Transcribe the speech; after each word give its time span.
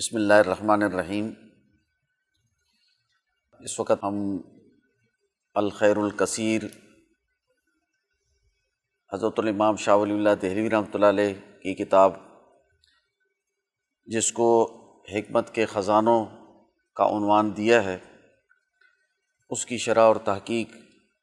بسم 0.00 0.16
اللہ 0.16 0.34
الرحمن 0.34 0.82
الرحیم۔ 0.82 1.26
اس 3.60 3.78
وقت 3.80 4.04
ہم 4.04 4.14
الخیر 5.56 5.96
الکثیر 5.96 6.62
حضرت 9.12 9.38
الامام 9.38 9.76
شاہ 9.76 9.96
ولی 9.96 10.12
اللہ 10.12 10.34
دہلوی 10.42 10.70
رحمۃ 10.70 10.94
اللہ 10.94 11.06
علیہ 11.06 11.34
کی 11.62 11.74
کتاب، 11.74 12.14
جس 14.08 14.32
کو 14.32 14.48
حکمت 15.08 15.54
کے 15.54 15.66
خزانوں 15.66 16.24
کا 16.96 17.08
عنوان 17.16 17.56
دیا 17.56 17.82
ہے، 17.84 17.98
اس 19.50 19.66
کی 19.66 19.78
شرح 19.78 20.02
اور 20.02 20.16
تحقیق 20.24 20.74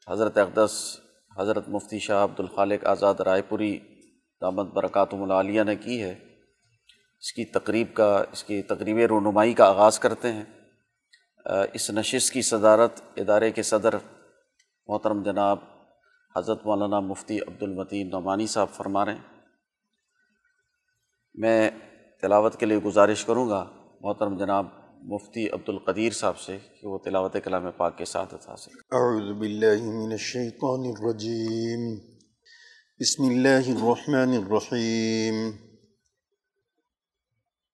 حضرت 0.07 0.37
اقدس، 0.37 0.99
حضرت 1.37 1.69
مفتی 1.69 1.99
شاہ 1.99 2.23
عبد 2.23 2.39
الخالق 2.39 2.85
آزاد 2.85 3.25
رائے 3.25 3.41
پوری، 3.41 3.77
دامت 4.41 4.73
برکاتم 4.73 5.23
العالیہ 5.23 5.63
نے 5.63 5.75
کی 5.75 6.01
ہے۔ 6.03 6.15
اس 7.21 7.31
کی 7.33 7.45
تقریب 7.45 7.93
کا، 7.93 8.23
اس 8.31 8.43
کی 8.43 8.61
تقریب 8.61 8.97
رونمائی 9.09 9.53
کا 9.53 9.65
آغاز 9.65 9.99
کرتے 9.99 10.31
ہیں۔ 10.31 10.43
اس 11.73 11.89
نشست 11.89 12.31
کی 12.33 12.41
صدارت 12.41 13.01
ادارے 13.17 13.51
کے 13.51 13.63
صدر 13.63 13.95
محترم 14.87 15.23
جناب 15.23 15.59
حضرت 16.35 16.65
مولانا 16.65 16.99
مفتی 16.99 17.39
عبد 17.39 17.63
المتین 17.63 18.09
نعمانی 18.09 18.47
صاحب 18.47 18.69
فرما 18.73 19.05
رہے 19.05 19.13
ہیں۔ 19.13 19.35
میں 21.35 21.69
تلاوت 22.21 22.59
کے 22.59 22.65
لیے 22.65 22.77
گزارش 22.77 23.25
کروں 23.25 23.49
گا 23.49 23.63
محترم 24.01 24.37
جناب 24.37 24.65
مفتی 25.03 25.47
عبد 25.49 25.69
القدیر 25.69 26.13
صاحب 26.13 26.37
سے 26.37 26.57
کہ 26.81 26.87
وہ 26.87 26.97
تلاوت 26.97 27.35
کلام 27.43 27.71
پاک 27.77 27.97
کے 27.97 28.05
ساتھ 28.05 28.33
حاصل 28.47 28.71
اعوذ 28.91 29.37
باللہ 29.39 29.81
من 29.83 30.11
الشیطان 30.11 30.89
الرجیم۔ 30.91 31.95
بسم 32.99 33.23
اللہ 33.23 33.69
الرحمن 33.69 34.35
الرحیم۔ 34.37 35.66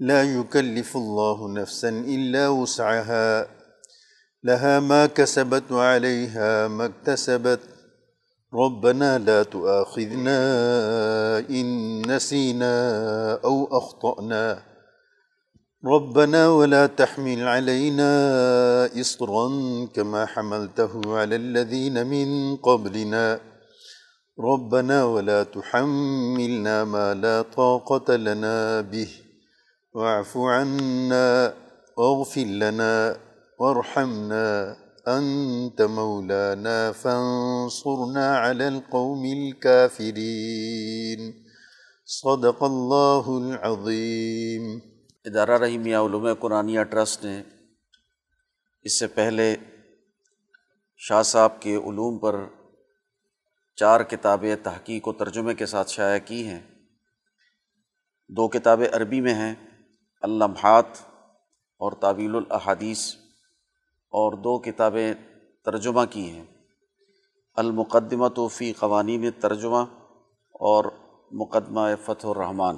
لا 0.00 0.22
يكلف 0.24 0.96
الله 0.96 1.48
نفسا 1.48 1.88
إلا 1.88 2.48
وسعها، 2.48 3.46
لها 4.44 4.80
ما 4.80 5.06
كسبت 5.06 5.72
وعليها 5.72 6.68
ما 6.68 6.84
اكتسبت. 6.84 7.60
ربنا 8.54 9.18
لا 9.18 9.42
تؤاخذنا 9.42 10.38
إن 11.50 11.66
نسينا 12.16 12.74
أو 13.44 13.68
أخطأنا. 13.78 14.62
ربنا 15.84 16.48
ولا 16.48 16.86
تحمل 16.86 17.48
علينا 17.48 18.10
إصرا 19.00 19.48
كما 19.94 20.26
حملته 20.26 21.18
على 21.18 21.36
الذين 21.36 22.06
من 22.06 22.56
قبلنا. 22.56 23.40
ربنا 24.40 25.04
ولا 25.04 25.42
تحملنا 25.42 26.84
ما 26.84 27.14
لا 27.14 27.42
طاقة 27.42 28.16
لنا 28.16 28.80
به. 28.80 29.29
واعف 29.94 30.36
عنا 30.36 31.50
واغفر 31.96 32.40
لنا، 32.40 33.12
وارحمنا 33.58 34.74
أنت 35.18 35.80
مولانا، 35.80 36.92
فانصرنا 36.92 38.50
على 38.50 38.64
القوم 38.64 39.22
الكافرين. 39.22 41.30
صدق 42.06 42.62
الله 42.62 43.22
العظيم. 43.26 44.78
ادارہ 45.24 45.50
رحیمیہ 45.50 45.96
علوم 45.96 46.34
قرآنیہ 46.34 46.82
ٹرسٹ 46.82 47.24
نے 47.24 47.42
اس 48.82 48.98
سے 48.98 49.06
پہلے 49.06 49.56
شاہ 50.96 51.22
صاحب 51.22 51.62
کے 51.62 51.76
علوم 51.76 52.18
پر 52.18 52.44
چار 53.76 54.00
کتابیں 54.00 54.56
تحقیق 54.62 55.08
و 55.08 55.12
ترجمے 55.12 55.54
کے 55.54 55.66
ساتھ 55.66 55.90
شائع 55.90 56.18
کی 56.24 56.48
ہیں۔ 56.48 56.60
دو 58.28 58.48
کتابیں 58.48 58.88
عربی 58.92 59.20
میں 59.20 59.34
ہیں۔ 59.34 59.54
اللمحات 60.20 60.84
اور 61.78 61.92
تعویل 61.92 62.34
الاحادیث 62.34 63.14
اور 64.08 64.32
دو 64.32 64.58
کتابیں 64.58 65.14
ترجمہ 65.64 66.00
کی 66.10 66.30
ہیں۔ 66.30 66.44
المقدمہ 67.54 68.48
فی 68.48 68.72
قوانین 68.72 69.30
ترجمہ 69.30 69.84
اور 70.50 70.84
مقدمہ 71.32 71.80
فتح 72.04 72.26
الرحمٰن۔ 72.26 72.76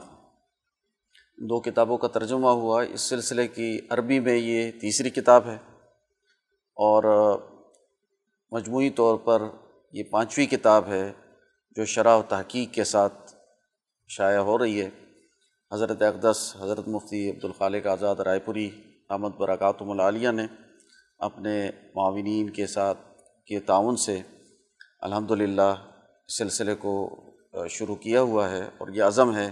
دو 1.38 1.60
کتابوں 1.60 1.98
کا 1.98 2.08
ترجمہ 2.08 2.48
ہوا، 2.48 2.82
اس 2.82 3.00
سلسلے 3.00 3.48
کی 3.48 3.78
عربی 3.90 4.20
میں 4.20 4.36
یہ 4.36 4.70
تیسری 4.80 5.10
کتاب 5.10 5.46
ہے 5.46 5.58
اور 6.74 7.04
مجموعی 8.50 8.90
طور 8.90 9.18
پر 9.18 9.42
یہ 9.92 10.02
پانچویں 10.02 10.46
کتاب 10.46 10.86
ہے 10.86 11.12
جو 11.70 11.84
شرح 11.84 12.16
و 12.16 12.22
تحقیق 12.28 12.74
کے 12.74 12.84
ساتھ 12.84 13.34
شائع 14.08 14.38
ہو 14.38 14.58
رہی 14.58 14.82
ہے۔ 14.82 14.90
حضرت 15.72 16.02
اقدس، 16.02 16.40
حضرت 16.60 16.88
مفتی 16.88 17.28
عبد 17.30 17.44
الخالق 17.44 17.86
آزاد 17.86 18.16
رائے 18.26 18.38
پوری 18.44 18.68
احمد 19.10 19.36
برکاتم 19.36 19.90
العالیہ 19.90 20.30
نے 20.30 20.46
اپنے 21.20 21.54
معاونین 21.94 22.50
کے 22.50 22.66
ساتھ 22.66 22.98
کے 23.48 23.60
تعاون 23.60 23.96
سے 23.96 24.20
الحمد 25.00 25.30
للہ 25.30 25.72
سلسلے 26.28 26.74
کو 26.74 26.94
شروع 27.70 27.96
کیا 27.96 28.20
ہوا 28.22 28.48
ہے 28.50 28.60
اور 28.78 28.88
یہ 28.88 29.02
عزم 29.02 29.34
ہے 29.36 29.50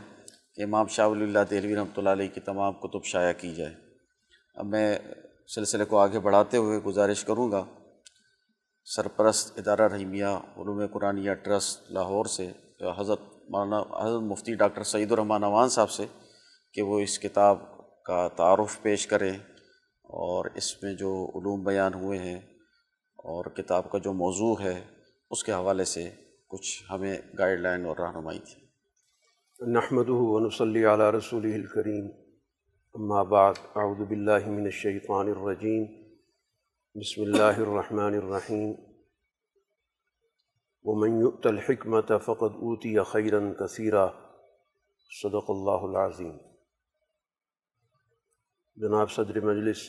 کہ 0.54 0.62
امام 0.62 0.86
شاہ 0.86 1.08
ولی 1.08 1.24
اللہ 1.24 1.48
دہلوی 1.50 1.74
رحمۃ 1.76 1.96
اللہ 1.96 2.10
علیہ 2.10 2.28
کی 2.34 2.40
تمام 2.40 2.72
کتب 2.82 3.04
شائع 3.04 3.32
کی 3.32 3.54
جائے 3.54 3.74
اب 4.56 4.66
میں 4.66 4.98
سلسلے 5.54 5.84
کو 5.84 5.98
آگے 5.98 6.18
بڑھاتے 6.18 6.56
ہوئے 6.56 6.78
گزارش 6.78 7.24
کروں 7.24 7.50
گا، 7.52 7.64
سرپرست 8.86 9.58
ادارہ 9.58 9.88
رحیمیہ، 9.92 10.26
علوم 10.56 10.86
قرآنیہ 10.92 11.34
ٹرسٹ، 11.44 11.90
لاہور 11.90 12.26
سے، 12.36 12.50
حضرت 12.98 13.20
مولانا 13.52 14.06
حضرت 14.06 14.22
مفتی 14.22 14.54
ڈاکٹر 14.54 14.82
سعید 14.82 15.12
الرحمٰن 15.12 15.44
عوان 15.44 15.68
صاحب 15.68 15.90
سے 15.90 16.06
کہ 16.72 16.82
وہ 16.82 17.00
اس 17.00 17.18
کتاب 17.18 17.58
کا 18.04 18.28
تعارف 18.28 18.82
پیش 18.82 19.06
کریں 19.06 19.32
اور 20.04 20.44
اس 20.54 20.82
میں 20.82 20.94
جو 20.94 21.30
علوم 21.34 21.64
بیان 21.64 21.94
ہوئے 21.94 22.18
ہیں 22.18 22.38
اور 23.14 23.44
کتاب 23.44 23.90
کا 23.90 23.98
جو 23.98 24.12
موضوع 24.12 24.54
ہے 24.60 24.84
اس 25.30 25.44
کے 25.44 25.52
حوالے 25.52 25.84
سے 25.84 26.10
کچھ 26.48 26.92
ہمیں 26.92 27.16
گائیڈ 27.38 27.60
لائن 27.60 27.86
اور 27.86 27.96
رہنمائی 27.96 28.38
تھی۔ 28.38 28.60
نحمد 29.60 30.08
ونصلی 30.08 30.84
علی 30.84 31.18
رسول 31.18 31.44
الکریم، 31.44 32.06
اما 32.94 33.22
بعد، 33.22 33.54
اعوذ 33.76 34.08
باللہ 34.08 34.46
من 34.46 34.62
الشیطان 34.62 35.28
الرجیم، 35.28 35.84
بسم 36.94 37.22
اللہ 37.22 37.60
الرحمن 37.60 38.14
الرحیم۔ 38.14 38.89
ومن 40.84 41.20
يؤت 41.20 41.46
الحکمت 41.46 42.10
فقد 42.24 42.54
اوتی 42.56 42.92
خیرا 43.06 43.38
کثیرہ 43.58 44.06
صدق 45.10 45.50
اللہ 45.50 45.82
العظیم. 45.88 46.36
جناب 48.76 49.10
صدر 49.10 49.40
مجلس 49.40 49.82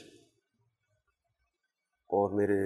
اور 2.10 2.36
میرے 2.38 2.60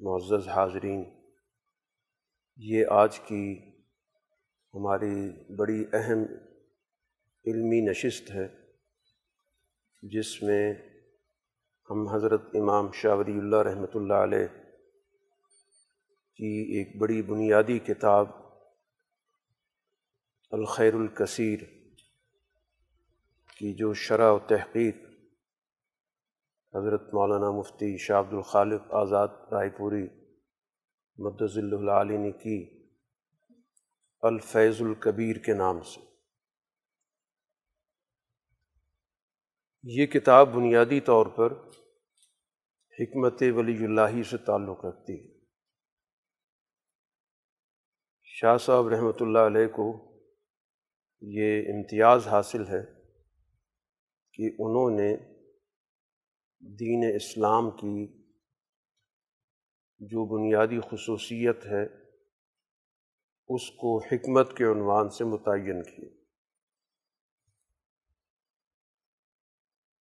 معزز 0.00 0.48
حاضرین، 0.48 1.04
یہ 2.58 2.86
آج 2.92 3.20
کی 3.28 3.44
ہماری 4.74 5.14
بڑی 5.56 5.84
اہم 5.92 6.24
علمی 7.44 7.80
نشست 7.90 8.30
ہے، 8.30 8.46
جس 10.02 10.42
میں 10.42 10.64
ہم 11.88 12.06
حضرت 12.08 12.54
امام 12.54 12.90
شاہ 12.92 13.16
ولی 13.16 13.38
اللہ 13.38 13.62
رحمۃ 13.62 13.94
اللہ 13.94 14.22
علیہ 14.24 14.46
کی 16.36 16.76
ایک 16.76 16.98
بڑی 16.98 17.22
بنیادی 17.22 17.78
کتاب، 17.78 18.28
الخیر 20.50 20.94
الکثیر، 20.94 21.58
کی 23.58 23.74
جو 23.74 23.94
شرح 23.94 24.30
و 24.30 24.38
تحقیق 24.38 24.96
حضرت 26.76 27.14
مولانا 27.14 27.50
مفتی 27.50 27.98
شاہ 27.98 28.20
عبد 28.20 28.34
الخالق 28.34 28.80
آزاد 28.90 29.28
رائے 29.28 29.70
پوری 29.70 30.08
مدض 31.18 31.58
العلی 31.58 32.16
نے 32.16 32.32
کی 32.32 32.88
الفیض 34.22 34.82
الکبیر 34.82 35.36
کے 35.36 35.54
نام 35.54 35.82
سے۔ 35.82 36.00
یہ 39.82 40.06
کتاب 40.06 40.48
بنیادی 40.48 41.00
طور 41.00 41.26
پر 41.26 41.52
حکمت 43.00 43.42
ولی 43.42 43.84
اللہ 43.84 44.22
سے 44.30 44.36
تعلق 44.36 44.84
رکھتی 44.84 45.28
ہے۔ 45.28 45.33
شاہ 48.36 48.56
صاحب 48.56 48.88
رحمۃ 48.88 49.20
اللہ 49.20 49.38
علیہ 49.38 49.66
کو 49.66 50.16
یہ 51.20 51.62
امتیاز 51.76 52.28
حاصل 52.28 52.66
ہے 52.68 52.82
کہ 54.32 54.50
انہوں 54.58 54.90
نے 54.90 55.16
دین 56.58 57.04
اسلام 57.14 57.70
کی 57.70 58.24
جو 59.98 60.24
بنیادی 60.24 60.80
خصوصیت 60.80 61.66
ہے، 61.66 61.84
اس 63.48 63.70
کو 63.70 63.98
حکمت 63.98 64.56
کے 64.56 64.64
عنوان 64.64 65.08
سے 65.08 65.24
متعین 65.24 65.82
کی 65.82 66.06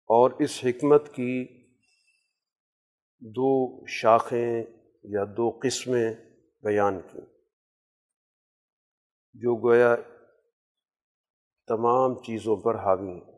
اور 0.10 0.32
اس 0.40 0.60
حکمت 0.64 1.16
کی 1.16 1.64
دو 3.20 3.86
شاخیں 3.88 4.64
یا 5.04 5.24
دو 5.38 5.60
قسمیں 5.64 6.14
بیان 6.64 7.02
کی 7.02 7.33
جو 9.34 9.56
گویا 9.56 9.96
تمام 11.68 12.16
چیزوں 12.16 12.56
پر 12.56 12.76
حاوی 12.76 13.12
ہیں۔ 13.12 13.34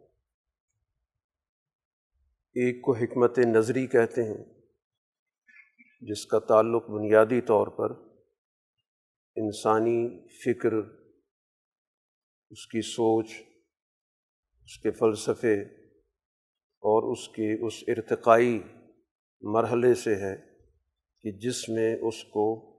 ایک 2.55 2.81
کو 2.81 2.93
حکمت 2.93 3.39
نظری 3.39 3.87
کہتے 3.87 4.23
ہیں، 4.23 4.43
جس 6.01 6.25
کا 6.25 6.39
تعلق 6.39 6.89
بنیادی 6.89 7.41
طور 7.41 7.67
پر 7.67 7.91
انسانی 9.35 10.27
فکر، 10.27 10.73
اس 12.51 12.67
کی 12.67 12.81
سوچ، 12.81 13.31
اس 14.63 14.79
کے 14.79 14.91
فلسفے 14.91 15.61
اور 16.83 17.11
اس 17.11 17.27
کے 17.27 17.65
اس 17.65 17.83
ارتقائی 17.87 18.63
مرحلے 19.41 19.93
سے 19.93 20.15
ہے 20.15 20.35
کہ 21.23 21.31
جس 21.31 21.69
میں 21.69 21.95
اس 22.01 22.23
کو 22.23 22.74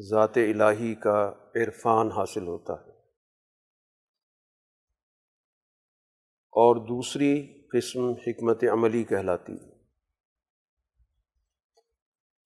ذات 0.00 0.36
الہی 0.36 0.94
کا 0.94 1.32
عرفان 1.54 2.12
حاصل 2.12 2.46
ہوتا 2.46 2.72
ہے۔ 2.72 2.98
اور 6.50 6.76
دوسری 6.76 7.62
قسم 7.72 8.00
حکمت 8.10 8.64
عملی 8.72 9.04
کہلاتی 9.04 9.52
ہے۔ 9.52 9.78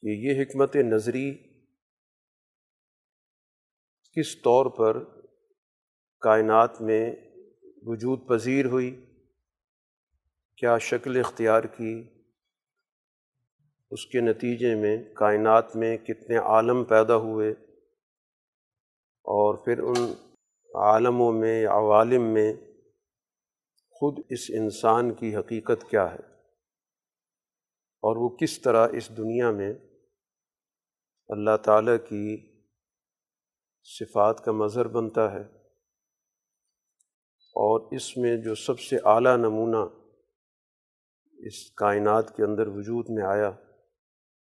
کہ 0.02 0.08
یہ 0.08 0.42
حکمت 0.42 0.76
نظری 0.76 1.34
کس 4.12 4.42
طور 4.42 4.66
پر 4.66 5.04
کائنات 6.20 6.80
میں 6.80 7.14
وجود 7.82 8.28
پذیر 8.28 8.66
ہوئی، 8.66 9.06
کیا 10.56 10.78
شکل 10.78 11.20
اختیار 11.24 11.64
کی 11.64 12.21
اس 13.92 14.04
کے 14.06 14.20
نتیجے 14.20 14.74
میں 14.74 14.96
کائنات 15.14 15.74
میں 15.76 15.96
کتنے 15.96 16.36
عالم 16.50 16.82
پیدا 16.84 17.16
ہوئے 17.16 17.50
اور 19.24 19.54
پھر 19.54 19.78
ان 19.78 20.06
عالموں 20.70 21.32
میں 21.32 21.66
عوالم 21.66 22.22
میں 22.34 22.52
خود 23.96 24.18
اس 24.28 24.46
انسان 24.54 25.12
کی 25.14 25.34
حقیقت 25.36 25.84
کیا 25.90 26.04
ہے 26.12 26.22
اور 28.02 28.16
وہ 28.16 28.28
کس 28.36 28.60
طرح 28.60 28.86
اس 28.92 29.08
دنیا 29.16 29.50
میں 29.50 29.72
اللہ 31.30 31.56
تعالیٰ 31.62 31.96
کی 32.08 32.36
صفات 33.86 34.44
کا 34.44 34.52
مظہر 34.52 34.88
بنتا 34.88 35.32
ہے 35.32 35.42
اور 37.56 37.92
اس 37.94 38.16
میں 38.16 38.36
جو 38.36 38.54
سب 38.54 38.80
سے 38.80 38.96
اعلیٰ 39.04 39.36
نمونہ 39.36 39.84
اس 41.38 41.60
کائنات 41.74 42.36
کے 42.36 42.44
اندر 42.44 42.66
وجود 42.66 43.10
میں 43.10 43.24
آیا 43.24 43.50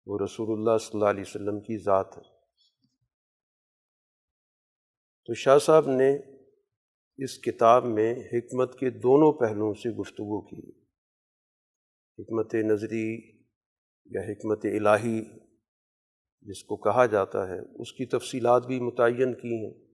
وہ 0.06 0.18
رسول 0.24 0.59
اللہ 0.59 0.77
صلی 0.77 0.89
اللہ 0.94 1.09
علیہ 1.09 1.21
وسلم 1.21 1.59
کی 1.59 1.77
ذات 1.77 2.18
ہے۔ 2.18 2.21
تو 5.25 5.33
شاہ 5.33 5.57
صاحب 5.57 5.88
نے 5.88 6.18
اس 7.18 7.38
کتاب 7.38 7.86
میں 7.86 8.15
حکمت 8.33 8.80
کے 8.80 8.89
دونوں 8.89 9.33
پہلوؤں 9.33 9.74
سے 9.74 9.89
گفتگو 9.89 10.42
کی۔ 10.42 10.69
حکمت 12.19 12.56
نظری 12.56 13.31
یا 14.06 14.21
حکمت 14.21 14.65
الہی 14.65 15.24
جس 16.42 16.63
کو 16.63 16.77
کہا 16.77 17.06
جاتا 17.06 17.48
ہے، 17.48 17.59
اس 17.59 17.94
کی 17.94 18.06
تفصیلات 18.06 18.68
بھی 18.68 18.80
متعین 18.80 19.33
کی 19.33 19.65
ہیں۔ 19.65 19.92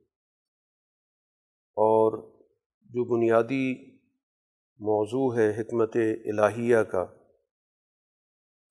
اور 1.76 2.38
جو 2.82 3.06
بنیادی 3.06 3.96
موضوع 4.80 5.38
ہے 5.38 5.62
حکمت 5.62 5.96
الہیہ 6.26 6.78
کا 6.78 7.06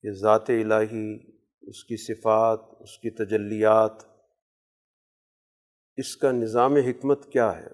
کہ 0.06 0.12
ذات 0.12 0.50
الہی، 0.50 1.32
اس 1.62 1.84
کی 1.84 1.96
صفات، 1.96 2.60
اس 2.80 2.98
کی 2.98 3.10
تجلیات، 3.10 3.92
اس 5.96 6.16
کا 6.16 6.32
نظام 6.32 6.76
حکمت 6.76 7.32
کیا 7.32 7.58
ہے؟ 7.58 7.66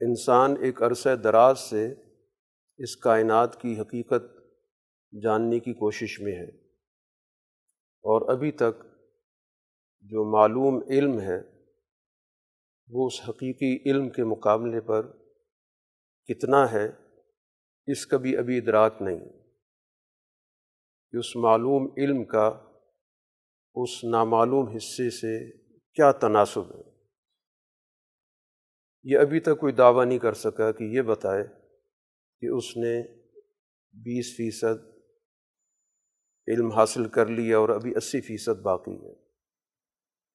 انسان 0.00 0.54
ایک 0.62 0.82
عرصہ 0.82 1.08
دراز 1.08 1.58
سے 1.58 1.94
اس 2.78 2.96
کائنات 2.96 3.60
کی 3.60 3.80
حقیقت 3.80 4.22
جاننے 5.22 5.58
کی 5.58 5.72
کوشش 5.72 6.20
میں 6.20 6.32
ہے 6.32 6.48
اور 8.04 8.34
ابھی 8.34 8.52
تک 8.52 8.84
جو 10.00 10.32
معلوم 10.32 10.82
علم 10.90 11.20
ہے، 11.20 11.38
وہ 12.88 13.06
اس 13.06 13.28
حقیقی 13.28 13.90
علم 13.90 14.08
کے 14.08 14.24
مقابلے 14.24 14.80
پر 14.80 15.12
کتنا 16.24 16.72
ہے؟ 16.72 17.05
اس 17.86 18.06
کا 18.06 18.16
بھی 18.16 18.36
ابھی 18.36 18.58
ادراک 18.58 18.96
نہیں۔ 19.00 19.18
کہ 21.12 21.16
اس 21.16 21.36
معلوم 21.36 21.94
علم 21.96 22.24
کا، 22.24 22.60
اس 23.74 24.04
نامعلوم 24.04 24.68
حصے 24.68 25.10
سے 25.10 25.50
کیا 25.94 26.12
تناسب 26.12 26.76
ہے؟ 26.76 26.82
یہ 29.04 29.18
ابھی 29.18 29.40
تک 29.40 29.60
کوئی 29.60 29.72
دعویٰ 29.72 30.06
نہیں 30.06 30.18
کر 30.18 30.32
سکا 30.32 30.72
کہ 30.72 30.84
یہ 30.84 31.02
بتائے 31.02 31.44
کہ 32.40 32.46
اس 32.46 32.76
نے 32.76 33.02
بیس 33.92 34.36
فیصد 34.36 34.96
علم 36.48 36.72
حاصل 36.72 37.08
کر 37.08 37.26
لیا 37.26 37.58
اور 37.58 37.68
ابھی 37.68 37.96
اسی 37.96 38.20
فیصد 38.20 38.60
باقی 38.62 39.06
ہے۔ 39.06 39.12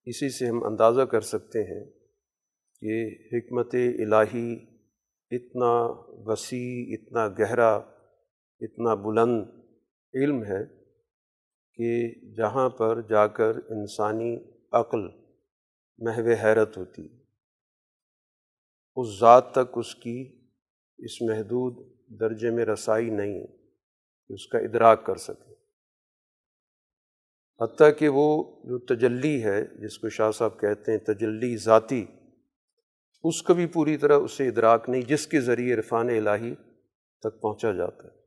اسی 0.06 0.30
سے 0.30 0.46
ہم 0.46 0.64
اندازہ 0.64 1.02
کر 1.02 1.22
سکتے 1.22 1.64
ہیں 1.64 1.86
کہ 2.80 3.08
حکمت 3.36 3.76
الہی 3.76 4.71
اتنا 5.32 5.86
وسیع، 6.32 6.98
اتنا 6.98 7.28
گہرا، 7.28 7.76
اتنا 8.60 8.96
بلند 8.96 9.46
علم 10.14 10.44
ہے 10.44 10.66
کہ 11.74 12.20
جہاں 12.34 12.70
پر 12.70 13.02
جا 13.02 13.28
کر 13.28 13.56
انسانی 13.70 14.38
عقل 14.72 15.00
محو 15.98 16.30
حیرت 16.44 16.78
ہوتی۔ 16.78 17.08
اس 18.96 19.20
ذات 19.20 19.52
تک 19.52 19.78
اس 19.78 19.96
کی 19.96 20.42
اس 20.98 21.22
محدود 21.22 21.98
درجے 22.20 22.50
میں 22.50 22.66
رسائی 22.66 23.10
نہیں 23.10 23.40
ہے 23.40 23.48
کہ 24.28 24.34
اس 24.34 24.48
کا 24.48 24.58
ادراک 24.58 25.06
کر 25.06 25.16
سکے۔ 25.16 25.54
حتیٰ 27.64 27.90
کہ 28.00 28.10
وہ 28.10 28.44
جو 28.64 28.80
تجلی 28.80 29.44
ہے، 29.44 29.66
جس 29.66 30.00
کو 30.00 30.10
شاہ 30.10 30.32
صاحب 30.32 30.60
کہتے 30.60 30.92
ہیں 30.92 31.00
تجلی 31.00 31.58
ذاتی 31.58 32.06
اس 33.24 33.44
کا 33.44 33.54
بھی 33.54 33.66
پوری 33.66 33.98
طرح 33.98 34.18
اسے 34.18 34.48
ادراک 34.48 34.90
نہیں، 34.90 35.02
جس 35.02 35.28
کے 35.28 35.42
ذریعے 35.42 35.74
عرفان 35.74 36.10
الہی 36.10 36.56
تک 37.20 37.42
پہنچا 37.42 37.72
جاتا 37.72 38.08
ہے۔ 38.08 38.22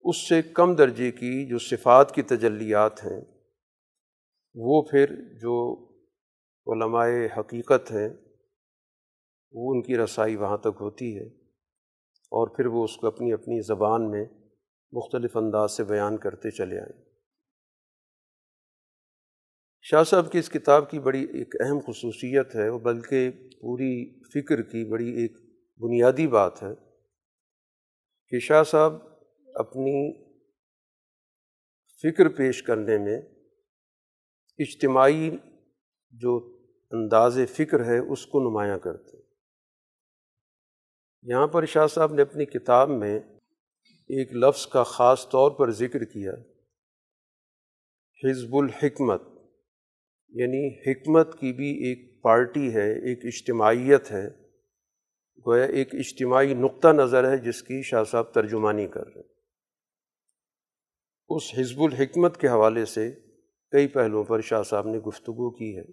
اس 0.00 0.28
سے 0.28 0.42
کم 0.42 0.74
درجے 0.74 1.10
کی 1.10 1.46
جو 1.46 1.58
صفات 1.58 2.14
کی 2.14 2.22
تجلیات 2.22 3.04
ہیں، 3.04 3.20
وہ 4.54 4.82
پھر 4.82 5.06
جو 5.40 5.84
علماء 6.66 7.08
حقیقت 7.36 7.90
ہیں، 7.90 8.08
وہ 9.52 9.74
ان 9.74 9.82
کی 9.82 9.96
رسائی 9.96 10.36
وہاں 10.36 10.56
تک 10.56 10.78
ہوتی 10.80 11.18
ہے۔ 11.18 11.26
اور 12.30 12.48
پھر 12.48 12.66
وہ 12.66 12.84
اس 12.84 12.96
کو 12.96 13.06
اپنی 13.06 13.32
اپنی 13.32 13.60
زبان 13.60 14.10
میں 14.10 14.24
مختلف 14.92 15.36
انداز 15.36 15.76
سے 15.76 15.84
بیان 15.84 16.16
کرتے 16.16 16.50
چلے 16.50 16.80
آئیں 16.80 17.07
شاہ 19.90 20.02
صاحب 20.02 20.32
کی 20.32 20.38
اس 20.38 20.48
کتاب 20.48 20.90
کی 20.90 20.98
بڑی 21.00 21.24
ایک 21.24 21.54
اہم 21.60 21.78
خصوصیت 21.78 22.54
ہے، 22.54 22.68
وہ 22.68 22.78
بلکہ 22.78 23.30
پوری 23.30 23.92
فکر 24.34 24.62
کی 24.62 24.84
بڑی 24.90 25.10
ایک 25.10 25.36
بنیادی 25.80 26.26
بات 26.26 26.62
ہے 26.62 26.74
کہ 28.32 28.38
شاہ 28.38 28.62
صاحب 28.62 28.92
اپنی 29.54 30.12
فکر 32.02 32.28
پیش 32.28 32.62
کرنے 32.62 32.98
میں 32.98 33.16
اجتماعی 34.58 35.30
جو 36.10 36.58
انداز 36.90 37.38
فکر 37.56 37.84
ہے، 37.84 37.98
اس 37.98 38.26
کو 38.26 38.40
نمایاں 38.40 38.78
کرتے 38.78 39.16
یہاں 41.22 41.46
پر 41.46 41.64
شاہ 41.64 41.86
صاحب 41.86 42.14
نے 42.14 42.22
اپنی 42.22 42.44
کتاب 42.44 42.90
میں 42.90 43.20
ایک 44.10 44.34
لفظ 44.34 44.66
کا 44.66 44.82
خاص 44.82 45.28
طور 45.28 45.50
پر 45.50 45.70
ذکر 45.70 46.04
کیا، 46.04 46.32
حزب 48.22 48.56
الحکمت۔ 48.56 49.37
یعنی 50.28 50.90
حکمت 50.90 51.38
کی 51.38 51.52
بھی 51.52 51.84
ایک 51.84 52.22
پارٹی 52.22 52.74
ہے، 52.74 52.92
ایک 52.92 53.24
اجتماعیت 53.24 54.12
ہے، 54.12 54.28
گویا 55.46 55.64
ایک 55.64 55.94
اجتماعی 55.94 56.54
نقطہ 56.54 56.88
نظر 56.88 57.30
ہے 57.30 57.38
جس 57.38 57.62
کی 57.62 57.82
شاہ 57.82 58.04
صاحب 58.04 58.32
ترجمانی 58.32 58.86
کر 58.86 59.06
رہے 59.06 59.20
ہیں۔ 59.20 59.28
اس 61.28 61.42
حزب 61.58 61.82
الحکمت 61.82 62.40
کے 62.40 62.48
حوالے 62.48 62.84
سے 62.84 63.12
کئی 63.70 63.88
پہلوؤں 63.88 64.24
پر 64.24 64.40
شاہ 64.40 64.62
صاحب 64.62 64.86
نے 64.86 64.98
گفتگو 64.98 65.50
کی 65.50 65.76
ہے۔ 65.78 65.84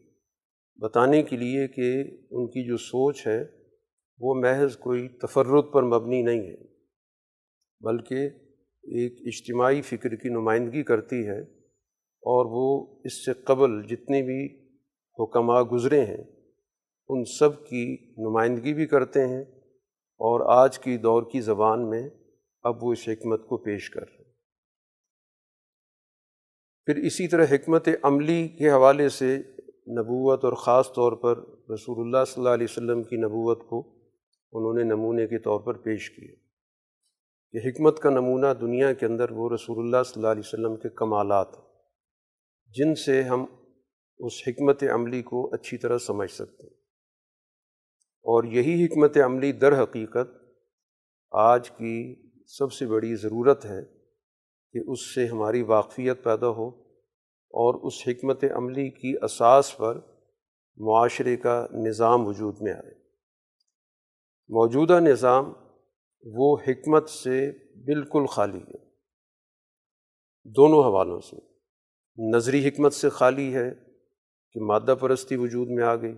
بتانے 0.77 1.23
کے 1.23 1.37
لیے 1.37 1.67
کہ 1.67 2.03
ان 2.31 2.47
کی 2.47 2.67
جو 2.67 2.77
سوچ 2.77 3.27
ہے، 3.27 3.43
وہ 4.19 4.35
محض 4.35 4.77
کوئی 4.77 5.07
تفرد 5.07 5.73
پر 5.73 5.83
مبنی 5.83 6.21
نہیں 6.21 6.41
ہے، 6.41 6.67
بلکہ 7.81 8.15
ایک 8.83 9.21
اجتماعی 9.25 9.81
فکر 9.81 10.15
کی 10.15 10.29
نمائندگی 10.29 10.83
کرتی 10.83 11.27
ہے۔ 11.27 11.54
اور 12.25 12.45
وہ 12.45 12.95
اس 13.05 13.25
سے 13.25 13.33
قبل 13.33 13.81
جتنے 13.83 14.21
بھی 14.21 14.69
حکمہ 15.19 15.61
گزرے 15.61 16.05
ہیں، 16.05 16.23
ان 17.09 17.25
سب 17.25 17.67
کی 17.67 18.13
نمائندگی 18.17 18.73
بھی 18.73 18.85
کرتے 18.85 19.27
ہیں 19.27 19.41
اور 20.19 20.57
آج 20.57 20.79
کی 20.79 20.97
دور 20.97 21.23
کی 21.31 21.41
زبان 21.41 21.89
میں 21.89 22.09
اب 22.63 22.83
وہ 22.83 22.91
اس 22.91 23.07
حکمت 23.07 23.47
کو 23.47 23.57
پیش 23.57 23.89
کر 23.89 24.01
رہے 24.01 24.17
ہیں۔ 24.17 24.33
پھر 26.85 26.95
اسی 26.95 27.27
طرح 27.27 27.45
حکمت 27.51 27.89
عملی 28.03 28.47
کے 28.47 28.69
حوالے 28.69 29.09
سے 29.09 29.37
نبوت 29.69 30.45
اور 30.45 30.53
خاص 30.53 30.93
طور 30.93 31.11
پر 31.11 31.37
رسول 31.73 31.99
اللہ 31.99 32.25
صلی 32.25 32.41
اللہ 32.41 32.53
علیہ 32.53 32.67
وسلم 32.69 33.03
کی 33.03 33.15
نبوت 33.15 33.69
کو 33.69 33.79
انہوں 34.51 34.73
نے 34.73 34.83
نمونے 34.83 35.27
کے 35.27 35.39
طور 35.39 35.59
پر 35.59 35.73
پیش 35.73 36.09
کیا 36.09 36.33
کہ 37.51 37.67
حکمت 37.67 37.99
کا 37.99 38.09
نمونہ 38.09 38.47
دنیا 38.61 38.93
کے 38.93 39.05
اندر 39.05 39.31
وہ 39.31 39.49
رسول 39.49 39.79
اللہ 39.79 40.03
صلی 40.05 40.13
اللہ 40.15 40.31
علیہ 40.31 40.43
وسلم 40.45 40.75
کے 40.75 40.89
کمالات 40.89 41.55
ہیں۔ 41.55 41.74
جن 42.75 42.95
سے 42.95 43.23
ہم 43.23 43.45
اس 44.19 44.33
حکمت 44.47 44.83
عملی 44.93 45.21
کو 45.21 45.53
اچھی 45.53 45.77
طرح 45.77 45.97
سمجھ 45.97 46.31
سکتے 46.31 46.63
ہیں۔ 46.63 46.73
اور 48.23 48.43
یہی 48.43 48.85
حکمت 48.85 49.17
عملی 49.17 49.51
در 49.51 49.83
حقیقت 49.83 50.29
آج 51.31 51.71
کی 51.71 52.15
سب 52.47 52.73
سے 52.73 52.85
بڑی 52.85 53.15
ضرورت 53.15 53.65
ہے 53.65 53.81
کہ 54.73 54.89
اس 54.89 55.15
سے 55.15 55.25
ہماری 55.25 55.61
واقفیت 55.61 56.23
پیدا 56.23 56.47
ہو 56.47 56.67
اور 57.33 57.87
اس 57.87 57.93
حکمت 58.07 58.43
عملی 58.43 58.89
کی 58.89 59.15
اساس 59.21 59.77
پر 59.77 59.99
معاشرے 60.77 61.37
کا 61.37 61.67
نظام 61.73 62.27
وجود 62.27 62.61
میں 62.61 62.73
آئے۔ 62.73 62.93
موجودہ 64.49 64.99
نظام 64.99 65.53
وہ 66.23 66.57
حکمت 66.67 67.09
سے 67.09 67.51
بالکل 67.85 68.25
خالی 68.25 68.59
ہے۔ 68.59 68.85
دونوں 70.45 70.83
حوالوں 70.83 71.19
سے۔ 71.19 71.54
نظری 72.17 72.67
حکمت 72.67 72.93
سے 72.93 73.09
خالی 73.09 73.55
ہے 73.55 73.71
کہ 74.53 74.59
مادہ 74.59 74.95
پرستی 74.99 75.35
وجود 75.35 75.67
میں 75.69 75.83
آ 75.83 75.95
گئی 75.95 76.17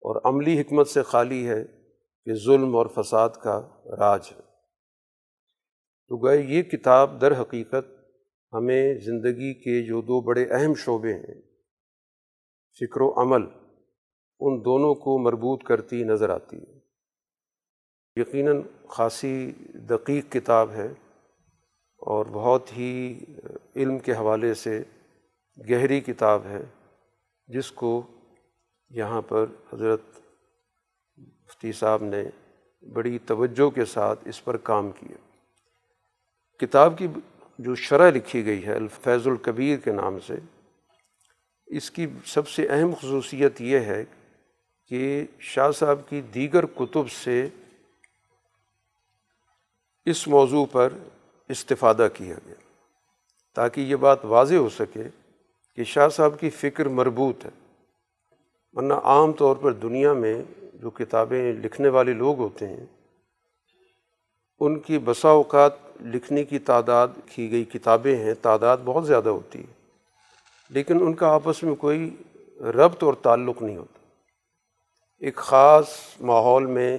اور 0.00 0.20
عملی 0.24 0.60
حکمت 0.60 0.88
سے 0.88 1.02
خالی 1.02 1.48
ہے 1.48 1.64
کہ 2.24 2.34
ظلم 2.34 2.76
اور 2.76 2.86
فساد 2.86 3.28
کا 3.42 3.68
راج 3.84 4.28
ہے۔ 4.36 4.40
تو 6.08 6.16
گئے 6.16 6.42
یہ 6.42 6.62
کتاب 6.62 7.20
در 7.20 7.40
حقیقت 7.40 7.92
ہمیں 8.52 8.94
زندگی 8.94 9.54
کے 9.54 9.86
جو 9.86 10.00
دو 10.00 10.20
بڑے 10.20 10.46
اہم 10.50 10.74
شعبے 10.74 11.14
ہیں، 11.14 11.42
فکر 12.78 13.00
و 13.00 13.20
عمل، 13.20 13.42
ان 14.40 14.64
دونوں 14.64 14.94
کو 14.94 15.18
مربوط 15.18 15.64
کرتی 15.64 16.04
نظر 16.04 16.30
آتی 16.30 16.56
ہے۔ 16.56 16.76
یقیناً 18.16 18.62
خاصی 18.88 19.52
دقیق 19.74 20.32
کتاب 20.32 20.70
ہے 20.70 20.86
اور 21.96 22.26
بہت 22.26 22.76
ہی 22.76 23.24
علم 23.76 23.98
کے 23.98 24.12
حوالے 24.12 24.54
سے 24.54 24.82
گہری 25.58 26.00
کتاب 26.00 26.46
ہے 26.46 26.62
جس 27.48 27.72
کو 27.72 28.02
یہاں 28.90 29.22
پر 29.22 29.44
حضرت 29.72 30.00
مفتی 31.18 31.72
صاحب 31.72 32.02
نے 32.02 32.24
بڑی 32.92 33.18
توجہ 33.18 33.70
کے 33.70 33.84
ساتھ 33.84 34.28
اس 34.28 34.44
پر 34.44 34.56
کام 34.56 34.90
کیا۔ 34.90 35.16
کتاب 36.58 36.98
کی 36.98 37.06
جو 37.58 37.74
شرح 37.74 38.10
لکھی 38.10 38.46
گئی 38.46 38.66
ہے 38.66 38.74
الفیض 38.74 39.26
الکبیر 39.26 39.78
کے 39.78 39.92
نام 39.92 40.20
سے، 40.20 40.34
اس 41.66 41.90
کی 41.90 42.06
سب 42.24 42.48
سے 42.48 42.66
اہم 42.66 42.94
خصوصیت 42.94 43.60
یہ 43.60 43.78
ہے 43.78 44.04
کہ 44.86 45.26
شاہ 45.40 45.70
صاحب 45.70 45.98
کی 46.08 46.20
دیگر 46.20 46.66
کتب 46.66 47.10
سے 47.10 47.48
اس 50.04 50.28
موضوع 50.28 50.66
پر 50.72 50.92
استفادہ 51.48 52.08
کیا 52.14 52.36
گیا 52.46 52.54
تاکہ 53.54 53.80
یہ 53.80 53.96
بات 53.96 54.24
واضح 54.24 54.54
ہو 54.54 54.68
سکے 54.68 55.02
کہ 55.76 55.84
شاہ 55.84 56.08
صاحب 56.08 56.40
کی 56.40 56.50
فکر 56.50 56.86
مربوط 56.86 57.44
ہے۔ 57.44 57.50
ورنہ 58.72 58.94
عام 58.94 59.32
طور 59.32 59.56
پر 59.56 59.72
دنیا 59.72 60.12
میں 60.12 60.42
جو 60.74 60.90
کتابیں 60.90 61.52
لکھنے 61.52 61.88
والے 61.88 62.12
لوگ 62.12 62.38
ہوتے 62.38 62.68
ہیں، 62.68 62.86
ان 64.58 64.78
کی 64.78 64.98
بسا 64.98 65.28
اوقات 65.28 65.72
لکھنے 66.00 66.44
کی 66.44 66.58
تعداد، 66.58 67.08
کی 67.26 67.50
گئی 67.50 67.64
کتابیں 67.64 68.16
ہیں، 68.16 68.34
تعداد 68.42 68.76
بہت 68.84 69.06
زیادہ 69.06 69.28
ہوتی 69.28 69.58
ہے۔ 69.58 69.72
لیکن 70.70 71.02
ان 71.02 71.14
کا 71.14 71.28
آپس 71.28 71.62
میں 71.62 71.74
کوئی 71.74 72.16
ربط 72.60 73.04
اور 73.04 73.14
تعلق 73.14 73.62
نہیں 73.62 73.76
ہوتا۔ 73.76 73.98
ایک 75.18 75.36
خاص 75.36 75.88
ماحول 76.20 76.66
میں 76.66 76.98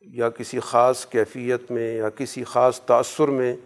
یا 0.00 0.30
کسی 0.30 0.60
خاص 0.60 1.06
کیفیت 1.06 1.70
میں 1.70 1.94
یا 1.94 2.08
کسی 2.08 2.44
خاص 2.44 2.80
تأثر 2.80 3.28
میں 3.28 3.56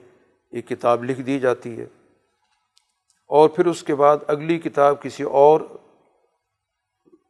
ایک 0.50 0.68
کتاب 0.68 1.04
لکھ 1.04 1.20
دی 1.20 1.38
جاتی 1.38 1.80
ہے۔ 1.80 1.86
اور 3.34 3.48
پھر 3.48 3.66
اس 3.66 3.82
کے 3.82 3.94
بعد 3.94 4.16
اگلی 4.26 4.58
کتاب 4.58 5.02
کسی 5.02 5.22
اور 5.22 5.60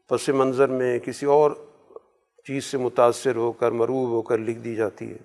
پس 0.08 0.28
منظر 0.28 0.68
میں 0.68 0.98
کسی 0.98 1.26
اور 1.26 1.50
چیز 2.46 2.64
سے 2.64 2.78
متاثر 2.78 3.36
ہو 3.36 3.52
کر، 3.52 3.70
مروب 3.70 4.08
ہو 4.08 4.22
کر 4.22 4.38
لکھ 4.38 4.58
دی 4.58 4.74
جاتی 4.74 5.10
ہے۔ 5.10 5.16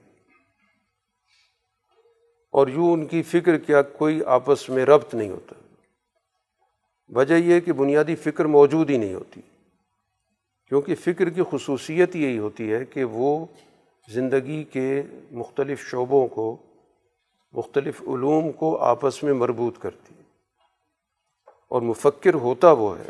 اور 2.51 2.67
یوں 2.67 2.93
ان 2.93 3.05
کی 3.05 3.24
فکر 3.24 3.57
کیا 3.57 3.81
کوئی 3.81 4.24
آپس 4.24 4.69
میں 4.69 4.86
ربط 4.86 5.15
نہیں 5.15 5.29
ہوتا۔ 5.29 5.75
وجہ 7.07 7.33
یہ 7.33 7.59
کہ 7.59 7.74
بنیادی 7.74 8.15
فکر 8.15 8.45
موجود 8.45 8.89
ہی 8.89 8.98
نہیں 8.98 9.13
ہوتی۔ 9.13 9.41
کیونکہ 10.67 10.95
فکر 10.95 11.29
کی 11.29 11.41
خصوصیت 11.51 12.15
یہی 12.15 12.38
ہوتی 12.38 12.74
ہے 12.74 12.86
کہ 12.86 13.03
وہ 13.03 13.45
زندگی 14.09 14.63
کے 14.63 15.01
مختلف 15.31 15.81
شعبوں 15.81 16.27
کو، 16.27 16.57
مختلف 17.51 18.01
علوم 18.01 18.51
کو 18.51 18.77
آپس 18.77 19.24
میں 19.24 19.33
مربوط 19.33 19.79
کرتی۔ 19.79 20.13
ہے 20.13 20.18
اور 21.69 21.81
مفکر 21.81 22.33
ہوتا 22.33 22.71
وہ 22.71 22.99
ہے 22.99 23.09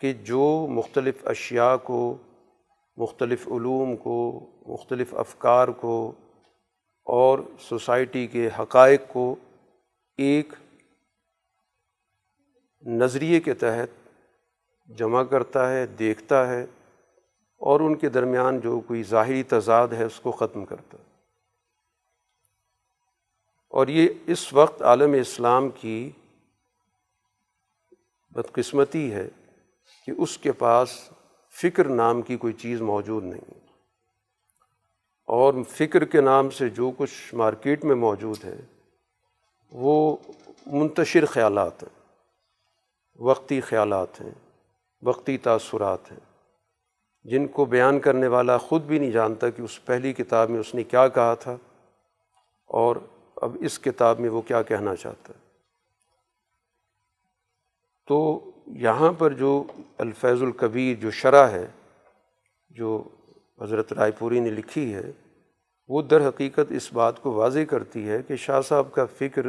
کہ 0.00 0.12
جو 0.12 0.66
مختلف 0.70 1.26
اشیاء 1.26 1.76
کو، 1.76 2.16
مختلف 2.96 3.48
علوم 3.48 3.96
کو، 3.96 4.50
مختلف 4.66 5.14
افکار 5.14 5.68
کو 5.68 6.12
اور 7.04 7.38
سوسائٹی 7.60 8.26
کے 8.26 8.48
حقائق 8.58 9.02
کو 9.08 9.34
ایک 10.18 10.52
نظریے 12.82 13.40
کے 13.40 13.54
تحت 13.54 14.08
جمع 14.98 15.22
کرتا 15.22 15.70
ہے، 15.70 15.86
دیکھتا 15.86 16.48
ہے 16.48 16.66
اور 17.56 17.80
ان 17.80 17.94
کے 17.94 18.08
درمیان 18.08 18.60
جو 18.60 18.80
کوئی 18.80 19.02
ظاہری 19.02 19.42
تضاد 19.42 19.88
ہے 19.88 20.04
اس 20.04 20.20
کو 20.20 20.32
ختم 20.32 20.64
کرتا 20.64 20.98
ہے۔ 20.98 21.04
اور 23.68 23.88
یہ 23.88 24.08
اس 24.26 24.52
وقت 24.52 24.82
عالم 24.82 25.12
اسلام 25.12 25.68
کی 25.70 26.10
بدقسمتی 28.34 29.14
ہے 29.14 29.28
کہ 30.06 30.12
اس 30.18 30.38
کے 30.38 30.52
پاس 30.52 31.10
فکر 31.62 31.88
نام 31.88 32.22
کی 32.22 32.36
کوئی 32.36 32.52
چیز 32.52 32.80
موجود 32.80 33.24
نہیں۔ 33.24 33.54
اور 35.26 35.54
فکر 35.68 36.04
کے 36.04 36.20
نام 36.20 36.50
سے 36.50 36.68
جو 36.68 36.90
کچھ 36.98 37.34
مارکیٹ 37.34 37.84
میں 37.84 37.94
موجود 37.94 38.44
ہے، 38.44 38.60
وہ 39.72 40.16
منتشر 40.66 41.26
خیالات 41.26 41.82
ہیں، 41.82 42.12
وقتی 43.22 43.60
خیالات 43.60 44.20
ہیں، 44.20 44.30
وقتی 45.02 45.38
تاثرات 45.38 46.12
ہیں۔ 46.12 46.20
جن 47.24 47.46
کو 47.46 47.64
بیان 47.64 48.00
کرنے 48.00 48.26
والا 48.26 48.58
خود 48.58 48.82
بھی 48.82 48.98
نہیں 48.98 49.10
جانتا 49.10 49.50
کہ 49.50 49.62
اس 49.62 49.84
پہلی 49.84 50.12
کتاب 50.12 50.50
میں 50.50 50.60
اس 50.60 50.74
نے 50.74 50.82
کیا 50.82 51.08
کہا 51.08 51.34
تھا 51.34 51.56
اور 52.66 52.96
اب 53.36 53.56
اس 53.60 53.78
کتاب 53.78 54.20
میں 54.20 54.28
وہ 54.28 54.42
کیا 54.42 54.62
کہنا 54.62 54.96
چاہتا 54.96 55.32
ہے۔ 55.38 55.43
تو 58.06 58.50
یہاں 58.66 59.12
پر 59.12 59.32
جو 59.32 59.64
الفیض 59.98 60.42
الکبیر 60.42 61.00
جو 61.00 61.10
شرح 61.10 61.48
ہے، 61.48 61.66
جو 62.68 63.04
حضرت 63.60 63.92
رائے 63.92 64.12
پوری 64.18 64.40
نے 64.40 64.50
لکھی 64.50 64.94
ہے، 64.94 65.12
وہ 65.88 66.02
در 66.02 66.28
حقیقت 66.28 66.72
اس 66.72 66.92
بات 66.92 67.22
کو 67.22 67.32
واضح 67.32 67.64
کرتی 67.70 68.08
ہے 68.08 68.22
کہ 68.22 68.36
شاہ 68.36 68.60
صاحب 68.60 68.92
کا 68.92 69.06
فکر 69.06 69.42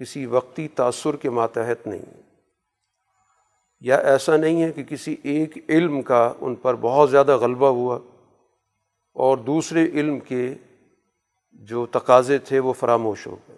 کسی 0.00 0.26
وقتی 0.26 0.68
تأثر 0.68 1.16
کے 1.16 1.30
ماتحت 1.30 1.86
نہیں 1.86 2.00
ہے۔ 2.00 2.20
یا 3.80 3.96
ایسا 3.96 4.36
نہیں 4.36 4.62
ہے 4.62 4.72
کہ 4.72 4.84
کسی 4.84 5.16
ایک 5.22 5.70
علم 5.70 6.02
کا 6.02 6.32
ان 6.40 6.54
پر 6.54 6.74
بہت 6.74 7.10
زیادہ 7.10 7.36
غلبہ 7.36 7.68
ہوا 7.68 7.98
اور 9.14 9.38
دوسرے 9.38 9.84
علم 9.84 10.20
کے 10.20 10.54
جو 11.52 11.86
تقاضے 11.86 12.38
تھے 12.38 12.58
وہ 12.58 12.72
فراموش 12.72 13.26
ہو 13.26 13.36
گئے۔ 13.48 13.56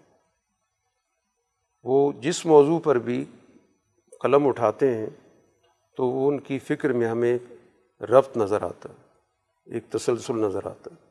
وہ 1.83 2.13
جس 2.13 2.47
موضوع 2.47 2.79
پر 2.79 2.99
بھی 2.99 3.25
قلم 4.21 4.47
اٹھاتے 4.47 4.95
ہیں 4.95 5.07
تو 5.97 6.29
ان 6.29 6.41
کی 6.41 6.59
فکر 6.59 6.93
میں 6.93 7.07
ہمیں 7.07 7.39
ربط 8.01 8.37
نظر 8.37 8.63
آتا 8.63 8.89
ہے، 8.89 8.95
ایک 9.75 9.85
تسلسل 9.91 10.37
نظر 10.37 10.67
آتا 10.67 10.91
ہے۔ 10.93 11.11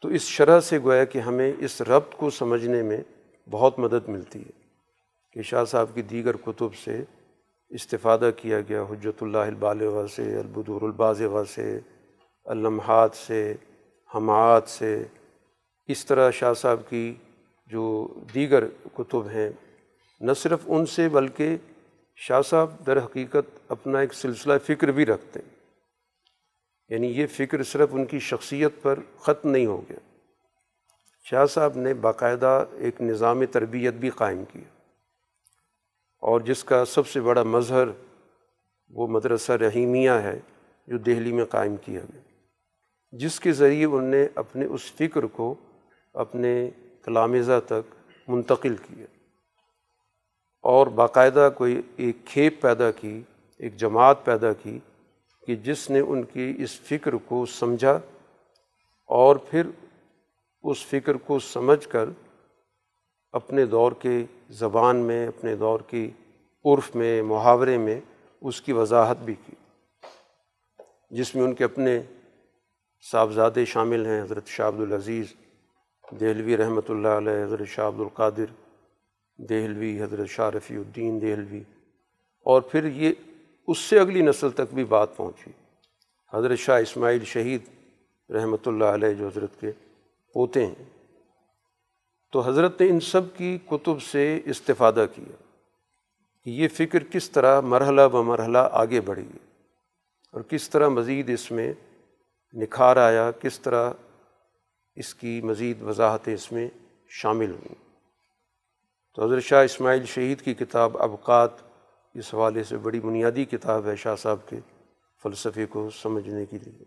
تو 0.00 0.08
اس 0.08 0.22
شرح 0.22 0.60
سے 0.60 0.78
گویا 0.78 1.04
کہ 1.04 1.18
ہمیں 1.18 1.52
اس 1.58 1.82
ربط 1.82 2.14
کو 2.16 2.30
سمجھنے 2.30 2.82
میں 2.82 3.00
بہت 3.50 3.78
مدد 3.78 4.08
ملتی 4.08 4.42
ہے۔ 4.42 4.62
کہ 5.32 5.42
شاہ 5.42 5.64
صاحب 5.64 5.86
کی 5.94 6.02
دیگر 6.02 6.36
کتب 6.36 6.74
سے 6.74 7.04
استفادہ 7.68 8.30
کیا 8.36 8.60
گیا 8.60 8.82
حجت 8.82 9.22
اللہ 9.22 9.38
البالغ 9.38 10.06
سے، 10.06 10.36
البدور 10.36 10.82
البازغ 10.82 11.44
سے 11.44 11.80
اللمحات 12.44 13.14
سے، 13.14 13.54
حماعت 14.14 14.68
سے۔ 14.68 15.04
اس 15.86 16.06
طرح 16.06 16.30
شاہ 16.30 16.52
صاحب 16.52 16.80
کی 16.88 17.14
جو 17.66 18.08
دیگر 18.34 18.64
کتب 18.94 19.28
ہیں، 19.28 19.50
نہ 20.20 20.32
صرف 20.32 20.58
ان 20.66 20.86
سے 20.86 21.08
بلکہ 21.08 21.56
شاہ 22.28 22.42
صاحب 22.42 22.86
در 22.86 23.04
حقیقت 23.04 23.58
اپنا 23.68 23.98
ایک 23.98 24.14
سلسلہ 24.14 24.52
فکر 24.66 24.88
بھی 24.88 25.06
رکھتے 25.06 25.40
ہیں۔ 25.40 25.54
یعنی 26.88 27.06
یہ 27.06 27.26
فکر 27.26 27.62
صرف 27.62 27.88
ان 27.92 28.04
کی 28.04 28.18
شخصیت 28.18 28.72
پر 28.82 28.98
ختم 29.18 29.50
نہیں 29.50 29.66
ہو 29.66 29.80
گیا۔ 29.88 30.18
شاہ 31.24 31.46
صاحب 31.46 31.76
نے 31.76 31.94
باقاعدہ 31.94 32.64
ایک 32.72 33.00
نظام 33.00 33.44
تربیت 33.44 33.94
بھی 33.94 34.10
قائم 34.10 34.44
کیا 34.52 34.62
اور 36.20 36.40
جس 36.40 36.64
کا 36.64 36.84
سب 36.84 37.06
سے 37.06 37.20
بڑا 37.20 37.42
مظہر 37.42 37.84
وہ 38.90 39.06
مدرسہ 39.06 39.52
رحیمیہ 39.52 40.10
ہے 40.10 40.40
جو 40.86 40.98
دہلی 40.98 41.32
میں 41.32 41.44
قائم 41.44 41.76
کیا 41.76 42.00
گیا۔ 42.12 42.20
جس 43.10 43.40
کے 43.40 43.52
ذریعے 43.52 43.84
ان 43.84 44.04
نے 44.04 44.26
اپنے 44.34 44.64
اس 44.64 44.92
فکر 44.92 45.22
کو 45.22 45.54
اپنے 46.14 46.70
تلامزہ 47.04 47.60
تک 47.66 47.94
منتقل 48.28 48.76
کیا۔ 48.76 49.21
اور 50.64 50.86
باقاعدہ 50.86 51.48
کوئی 51.56 51.80
ایک 51.96 52.24
کھیپ 52.26 52.60
پیدا 52.62 52.90
کی، 52.90 53.20
ایک 53.60 53.76
جماعت 53.76 54.24
پیدا 54.24 54.52
کی 54.52 54.78
کہ 55.42 55.54
جس 55.64 55.88
نے 55.90 56.00
ان 56.00 56.22
کی 56.22 56.52
اس 56.58 56.78
فکر 56.80 57.12
کو 57.26 57.44
سمجھا 57.46 57.98
اور 59.10 59.36
پھر 59.50 59.66
اس 60.64 60.84
فکر 60.86 61.16
کو 61.26 61.38
سمجھ 61.38 61.86
کر 61.88 62.08
اپنے 63.34 63.64
دور 63.66 63.92
کے 63.92 64.22
زبان 64.58 64.96
میں، 64.96 65.26
اپنے 65.26 65.54
دور 65.56 65.80
کی 65.86 66.08
عرف 66.64 66.94
میں، 66.96 67.22
محاورے 67.22 67.76
میں 67.78 68.00
اس 68.42 68.60
کی 68.60 68.72
وضاحت 68.72 69.22
بھی 69.24 69.34
کی، 69.46 69.54
جس 71.10 71.34
میں 71.34 71.44
ان 71.44 71.54
کے 71.54 71.64
اپنے 71.64 72.00
صاحبزادے 73.04 73.64
شامل 73.64 74.06
ہیں، 74.06 74.20
حضرت 74.22 74.46
شاہ 74.46 74.68
عبد 74.68 74.80
العزیز 74.80 75.34
دہلوی 76.20 76.56
رحمۃ 76.56 76.88
اللہ 76.88 77.18
علیہ، 77.18 77.42
حضرت 77.44 77.68
شاہ 77.68 77.88
عبد 77.88 78.00
القادر 78.00 78.52
دہلوی، 79.38 80.02
حضرت 80.02 80.28
شاہ 80.28 80.50
رفیع 80.50 80.78
الدین 80.78 81.20
دہلوی۔ 81.20 81.62
اور 82.44 82.62
پھر 82.62 82.84
یہ 82.84 83.12
اس 83.66 83.78
سے 83.78 83.98
اگلی 83.98 84.22
نسل 84.22 84.50
تک 84.50 84.74
بھی 84.74 84.84
بات 84.84 85.16
پہنچی۔ 85.16 85.50
حضرت 86.32 86.58
شاہ 86.58 86.80
اسماعیل 86.80 87.24
شہید 87.24 87.60
رحمۃ 88.30 88.66
اللہ 88.66 88.84
علیہ 88.84 89.12
جو 89.14 89.26
حضرت 89.26 89.60
کے 89.60 89.72
پوتے 90.34 90.66
ہیں۔ 90.66 90.84
تو 92.32 92.40
حضرت 92.40 92.80
نے 92.80 92.88
ان 92.88 93.00
سب 93.00 93.20
کی 93.36 93.58
کتب 93.66 94.02
سے 94.02 94.40
استفادہ 94.44 95.06
کیا 95.14 95.36
کہ 96.44 96.50
یہ 96.50 96.68
فکر 96.68 97.04
کس 97.04 97.30
طرح 97.30 97.60
مرحلہ 97.60 98.02
ب 98.12 98.14
مرحلہ 98.14 98.58
آگے 98.58 99.00
بڑھی 99.00 99.28
اور 100.32 100.40
کس 100.40 100.70
طرح 100.70 100.88
مزید 100.88 101.30
اس 101.30 101.50
میں 101.50 101.72
نکھار 102.52 102.96
آیا، 102.96 103.30
کس 103.30 103.60
طرح 103.60 103.90
اس 104.94 105.14
کی 105.14 105.40
مزید 105.44 105.82
وضاحتیں 105.82 106.34
اس 106.34 106.52
میں 106.52 106.68
شامل 107.08 107.50
ہوئیں 107.50 107.81
تو 109.14 109.24
حضرت 109.24 109.42
شاہ 109.42 109.64
اسماعیل 109.64 110.04
شہید 110.06 110.40
کی 110.40 110.54
کتاب 110.54 111.02
ابقات 111.02 111.50
اس 112.14 112.34
حوالے 112.34 112.64
سے 112.64 112.76
بڑی 112.76 113.00
بنیادی 113.00 113.44
کتاب 113.44 113.86
ہے 113.86 113.96
شاہ 113.96 114.16
صاحب 114.16 114.48
کے 114.48 114.56
فلسفے 115.22 115.66
کو 115.66 115.90
سمجھنے 115.90 116.46
کے 116.46 116.58
لیے۔ 116.58 116.84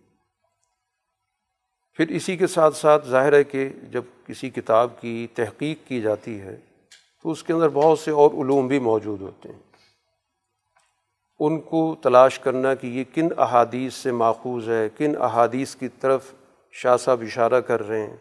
پھر 1.94 2.08
اسی 2.08 2.38
کے 2.38 2.48
ساتھ 2.48 2.76
ساتھ 2.76 3.08
ظاہر 3.08 3.34
ہے 3.34 3.44
کہ 3.44 3.70
جب 3.92 4.04
کسی 4.28 4.50
کتاب 4.50 5.02
کی 5.02 5.28
تحقیق 5.34 5.88
کی 5.88 6.02
جاتی 6.02 6.42
ہے 6.42 6.58
تو 7.24 7.32
اس 7.32 7.44
کے 7.44 7.54
اندر 7.54 7.70
بہت 7.70 8.00
سے 8.00 8.12
اور 8.12 8.32
علوم 8.32 8.68
بھی 8.68 8.80
موجود 8.80 9.22
ہوتے 9.22 9.50
ہیں۔ 9.50 9.60
ان 11.40 11.60
کو 11.60 11.96
تلاش 12.04 12.40
کرنا 12.40 12.76
کہ 12.76 12.88
یہ 12.88 13.04
کن 13.14 13.28
احادیث 13.38 13.94
سے 13.94 14.12
ماخوذ 14.12 14.70
ہے، 14.70 14.90
کن 14.98 15.22
احادیث 15.22 15.76
کی 15.76 15.88
طرف 15.88 16.34
شاہ 16.72 16.98
صاحب 16.98 17.22
اشارہ 17.22 17.62
کر 17.62 17.88
رہے 17.88 18.08
ہیں، 18.08 18.18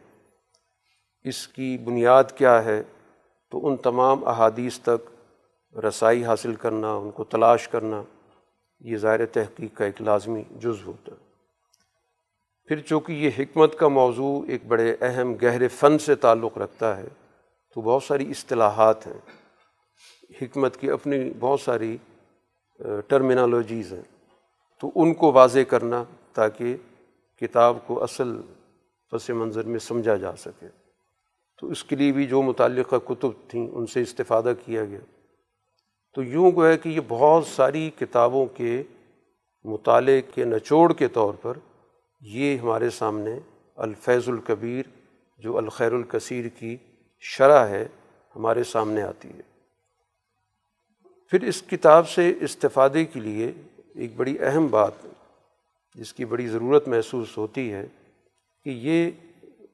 اس 1.25 1.49
کی 1.49 1.79
بنیاد 1.79 2.25
کیا 2.37 2.65
ہے 2.65 2.83
تو 3.55 3.67
ان 3.67 3.77
تمام 3.77 4.29
احادیث 4.29 4.81
تک 4.81 5.11
رسائی 5.77 6.25
حاصل 6.25 6.55
کرنا، 6.55 6.95
ان 6.95 7.11
کو 7.11 7.25
تلاش 7.25 7.69
کرنا، 7.69 8.03
یہ 8.81 8.97
ظاہر 8.97 9.27
تحقیق 9.27 9.77
کا 9.77 9.85
ایک 9.85 10.03
لازمی 10.03 10.43
جز 10.51 10.87
ہوتا 10.87 11.13
ہے۔ 11.13 11.17
پھر 12.69 12.81
چونکہ 12.81 13.13
یہ 13.13 13.31
حکمت 13.39 13.79
کا 13.79 13.89
موضوع 13.89 14.45
ایک 14.49 14.67
بڑے 14.67 14.97
اہم 15.01 15.35
گہرے 15.43 15.69
فن 15.69 15.99
سے 15.99 16.15
تعلق 16.15 16.59
رکھتا 16.59 16.97
ہے، 16.97 17.09
تو 17.75 17.81
بہت 17.81 18.03
ساری 18.03 18.31
اصطلاحات 18.31 19.07
ہیں۔ 19.07 19.21
حکمت 20.43 20.77
کی 20.77 20.91
اپنی 20.91 21.33
بہت 21.41 21.61
ساری 21.61 21.97
ٹرمینالوجیز 23.07 23.93
ہیں۔ 23.93 24.35
تو 24.81 24.91
ان 24.95 25.15
کو 25.15 25.33
واضح 25.33 25.61
کرنا 25.69 26.05
تاکہ 26.33 26.77
کتاب 27.41 27.77
کو 27.87 28.03
اصل 28.03 28.41
پس 29.11 29.31
منظر 29.31 29.65
میں 29.65 29.79
سمجھا 29.79 30.17
جا 30.17 30.37
سکے۔ 30.37 30.84
تو 31.61 31.67
اس 31.67 31.85
کے 31.85 31.97
لیے 31.97 32.13
بھی 32.13 32.27
جو 32.27 32.43
متعلقہ 32.43 32.97
کتب 32.97 33.29
تھیں 33.49 33.69
ان 33.69 33.87
سے 33.87 34.03
استفادہ 34.03 34.53
کیا 34.65 34.85
گیا۔ 34.85 34.99
تو 36.15 36.23
یوں 36.23 36.51
کو 36.51 36.67
ہے 36.67 36.79
کہ 36.79 36.89
یہ 36.89 37.01
بہت 37.09 37.47
ساری 37.47 37.91
کتابوں 37.99 38.47
کے 38.47 38.83
مطالعے 39.65 40.21
کے 40.21 40.45
نچوڑ 40.45 40.93
کے 40.93 41.09
طور 41.09 41.35
پر 41.43 41.59
یہ 42.21 42.57
ہمارے 42.57 42.91
سامنے 42.91 43.39
الفیض 43.77 44.29
الکبیر 44.29 44.85
جو 45.39 45.57
الخیر 45.57 45.93
الکثیر 45.93 46.49
کی 46.49 46.77
شرح 47.21 47.67
ہے 47.67 47.87
ہمارے 48.37 48.65
سامنے 48.65 49.03
آتی 49.03 49.29
ہے۔ 49.29 49.55
پھر 51.31 51.43
اس 51.43 51.63
کتاب 51.63 52.09
سے 52.09 52.35
استفادے 52.41 53.05
کے 53.05 53.21
لیے 53.21 53.53
ایک 53.95 54.17
بڑی 54.17 54.37
اہم 54.41 54.67
بات 54.67 54.93
جس 55.95 56.13
کی 56.13 56.25
بڑی 56.25 56.49
ضرورت 56.49 56.89
محسوس 56.89 57.39
ہوتی 57.39 57.73
ہے 57.73 57.87
کہ 58.65 58.71
یہ 58.71 59.11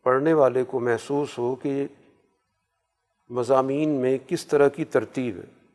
پڑھنے 0.02 0.32
والے 0.32 0.64
کو 0.64 0.80
محسوس 0.80 1.38
ہو 1.38 1.54
کہ 1.54 1.86
مضامین 3.28 3.90
میں 3.90 4.18
کس 4.26 4.46
طرح 4.46 4.68
کی 4.68 4.84
ترتیب 4.84 5.36
ہے، 5.36 5.68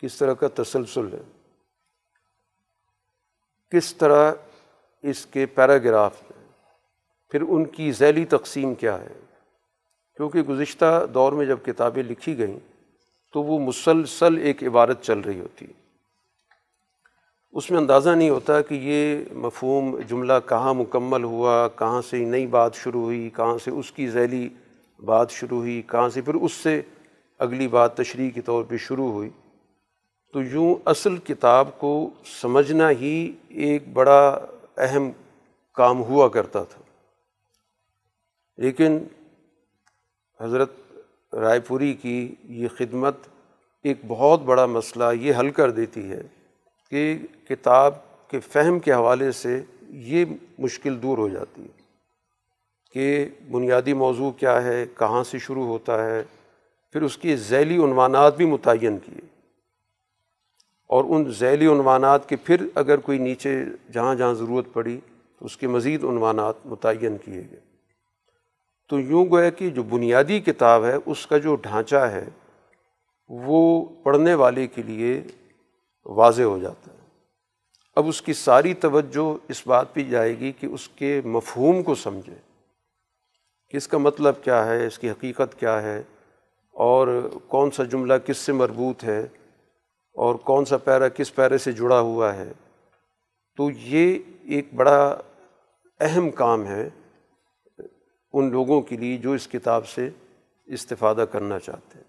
کس 0.00 0.16
طرح 0.16 0.34
کا 0.34 0.62
تسلسل 0.62 1.12
ہے، 1.12 1.22
کس 3.70 3.96
طرح 3.96 4.32
اس 5.02 5.26
کے 5.26 5.46
پیراگراف 5.46 6.22
ہیں، 6.22 6.44
پھر 7.30 7.42
ان 7.42 7.64
کی 7.64 7.92
ذیلی 7.92 8.24
تقسیم 8.24 8.74
کیا 8.74 9.00
ہے۔ 9.00 9.20
کیونکہ 10.16 10.42
گزشتہ 10.42 11.06
دور 11.14 11.32
میں 11.32 11.46
جب 11.46 11.58
کتابیں 11.64 12.02
لکھی 12.02 12.38
گئیں 12.38 12.58
تو 13.32 13.42
وہ 13.42 13.58
مسلسل 13.58 14.36
ایک 14.36 14.64
عبارت 14.64 15.02
چل 15.02 15.18
رہی 15.18 15.40
ہوتی۔ 15.40 15.64
ہے 15.64 15.83
اس 17.54 17.70
میں 17.70 17.78
اندازہ 17.78 18.10
نہیں 18.10 18.30
ہوتا 18.30 18.60
کہ 18.60 18.74
یہ 18.74 19.24
مفہوم 19.34 19.98
جملہ 20.08 20.32
کہاں 20.48 20.74
مکمل 20.74 21.24
ہوا، 21.24 21.68
کہاں 21.68 22.02
سے 22.02 22.24
نئی 22.24 22.46
بات 22.46 22.74
شروع 22.74 23.02
ہوئی، 23.02 23.30
کہاں 23.30 23.58
سے 23.58 23.70
اس 23.70 23.92
کی 23.92 24.10
ذیلی 24.10 24.48
بات 25.04 25.30
شروع 25.30 25.58
ہوئی، 25.58 25.82
کہاں 25.82 26.08
سے 26.08 26.20
پھر 26.20 26.34
اس 26.34 26.52
سے 26.52 26.82
اگلی 27.38 27.68
بات 27.68 27.96
تشریح 27.96 28.30
کے 28.30 28.40
طور 28.40 28.64
پہ 28.64 28.76
شروع 28.76 29.10
ہوئی۔ 29.10 29.30
تو 30.32 30.42
یوں 30.42 30.74
اصل 30.84 31.16
کتاب 31.16 31.78
کو 31.78 32.10
سمجھنا 32.40 32.90
ہی 32.90 33.32
ایک 33.48 33.92
بڑا 33.92 34.38
اہم 34.76 35.10
کام 35.74 36.00
ہوا 36.00 36.28
کرتا 36.28 36.64
تھا۔ 36.64 36.82
لیکن 38.56 38.98
حضرت 40.40 40.72
رائے 41.34 41.60
پوری 41.60 41.94
کی 41.94 42.34
یہ 42.44 42.68
خدمت 42.78 43.16
ایک 43.82 43.96
بہت 44.06 44.40
بڑا 44.40 44.66
مسئلہ 44.66 45.04
یہ 45.20 45.32
حل 45.38 45.50
کر 45.50 45.70
دیتی 45.70 46.10
ہے 46.10 46.22
کہ 46.90 47.18
کتاب 47.48 47.94
کے 48.28 48.40
فہم 48.40 48.78
کے 48.78 48.92
حوالے 48.92 49.32
سے 49.32 49.62
یہ 49.88 50.24
مشکل 50.58 51.02
دور 51.02 51.18
ہو 51.18 51.28
جاتی 51.28 51.62
ہے 51.62 51.82
کہ 52.92 53.28
بنیادی 53.50 53.92
موضوع 53.92 54.30
کیا 54.30 54.64
ہے، 54.64 54.86
کہاں 54.98 55.24
سے 55.24 55.38
شروع 55.38 55.66
ہوتا 55.66 56.06
ہے، 56.06 56.22
پھر 56.92 57.02
اس 57.02 57.18
کی 57.18 57.36
ذیلی 57.36 57.76
عنوانات 57.76 58.36
بھی 58.36 58.44
متعین 58.44 58.98
کیے۔ 58.98 59.20
اور 60.86 61.04
ان 61.08 61.30
ذیلی 61.30 61.66
عنوانات 61.66 62.28
کے 62.28 62.36
پھر 62.36 62.66
اگر 62.74 62.96
کوئی 62.96 63.18
نیچے 63.18 63.64
جہاں 63.92 64.14
جہاں 64.14 64.34
ضرورت 64.34 64.66
پڑی 64.72 65.00
تو 65.38 65.44
اس 65.44 65.56
کے 65.56 65.68
مزید 65.68 66.04
عنوانات 66.04 66.54
متعین 66.64 67.16
کیے 67.24 67.42
گئے۔ 67.50 67.60
تو 68.88 69.00
یوں 69.00 69.26
گویا 69.30 69.50
کہ 69.50 69.70
جو 69.70 69.82
بنیادی 69.82 70.40
کتاب 70.40 70.84
ہے، 70.84 70.94
اس 71.06 71.26
کا 71.26 71.38
جو 71.38 71.54
ڈھانچہ 71.54 71.96
ہے، 71.96 72.28
وہ 73.28 73.84
پڑھنے 74.02 74.34
والے 74.34 74.66
کے 74.66 74.82
لیے 74.82 75.22
واضح 76.06 76.42
ہو 76.42 76.58
جاتا 76.58 76.92
ہے۔ 76.92 77.02
اب 77.96 78.08
اس 78.08 78.20
کی 78.22 78.32
ساری 78.32 78.74
توجہ 78.74 79.26
اس 79.48 79.66
بات 79.66 79.92
پہ 79.94 80.00
جائے 80.00 80.38
گی 80.38 80.52
کہ 80.52 80.66
اس 80.66 80.88
کے 80.88 81.20
مفہوم 81.24 81.82
کو 81.82 81.94
سمجھے 81.94 82.34
کہ 83.72 83.76
اس 83.76 83.88
کا 83.88 83.98
مطلب 83.98 84.42
کیا 84.42 84.64
ہے، 84.66 84.86
اس 84.86 84.98
کی 84.98 85.10
حقیقت 85.10 85.58
کیا 85.58 85.80
ہے، 85.82 86.02
اور 86.74 87.08
کون 87.48 87.70
سا 87.70 87.84
جملہ 87.84 88.14
کس 88.26 88.36
سے 88.36 88.52
مربوط 88.52 89.04
ہے، 89.04 89.20
اور 90.16 90.34
کون 90.44 90.64
سا 90.64 90.76
پیرا 90.76 91.08
کس 91.08 91.34
پیرے 91.34 91.58
سے 91.58 91.72
جڑا 91.72 92.00
ہوا 92.00 92.34
ہے۔ 92.36 92.52
تو 93.58 93.70
یہ 93.70 94.18
ایک 94.44 94.74
بڑا 94.74 95.18
اہم 96.00 96.30
کام 96.30 96.66
ہے 96.66 96.88
ان 98.34 98.50
لوگوں 98.50 98.80
کے 98.80 98.96
لیے 98.96 99.16
جو 99.16 99.32
اس 99.32 99.46
کتاب 99.48 99.86
سے 99.88 100.08
استفادہ 100.68 101.24
کرنا 101.32 101.58
چاہتے 101.58 101.98
ہیں۔ 101.98 102.03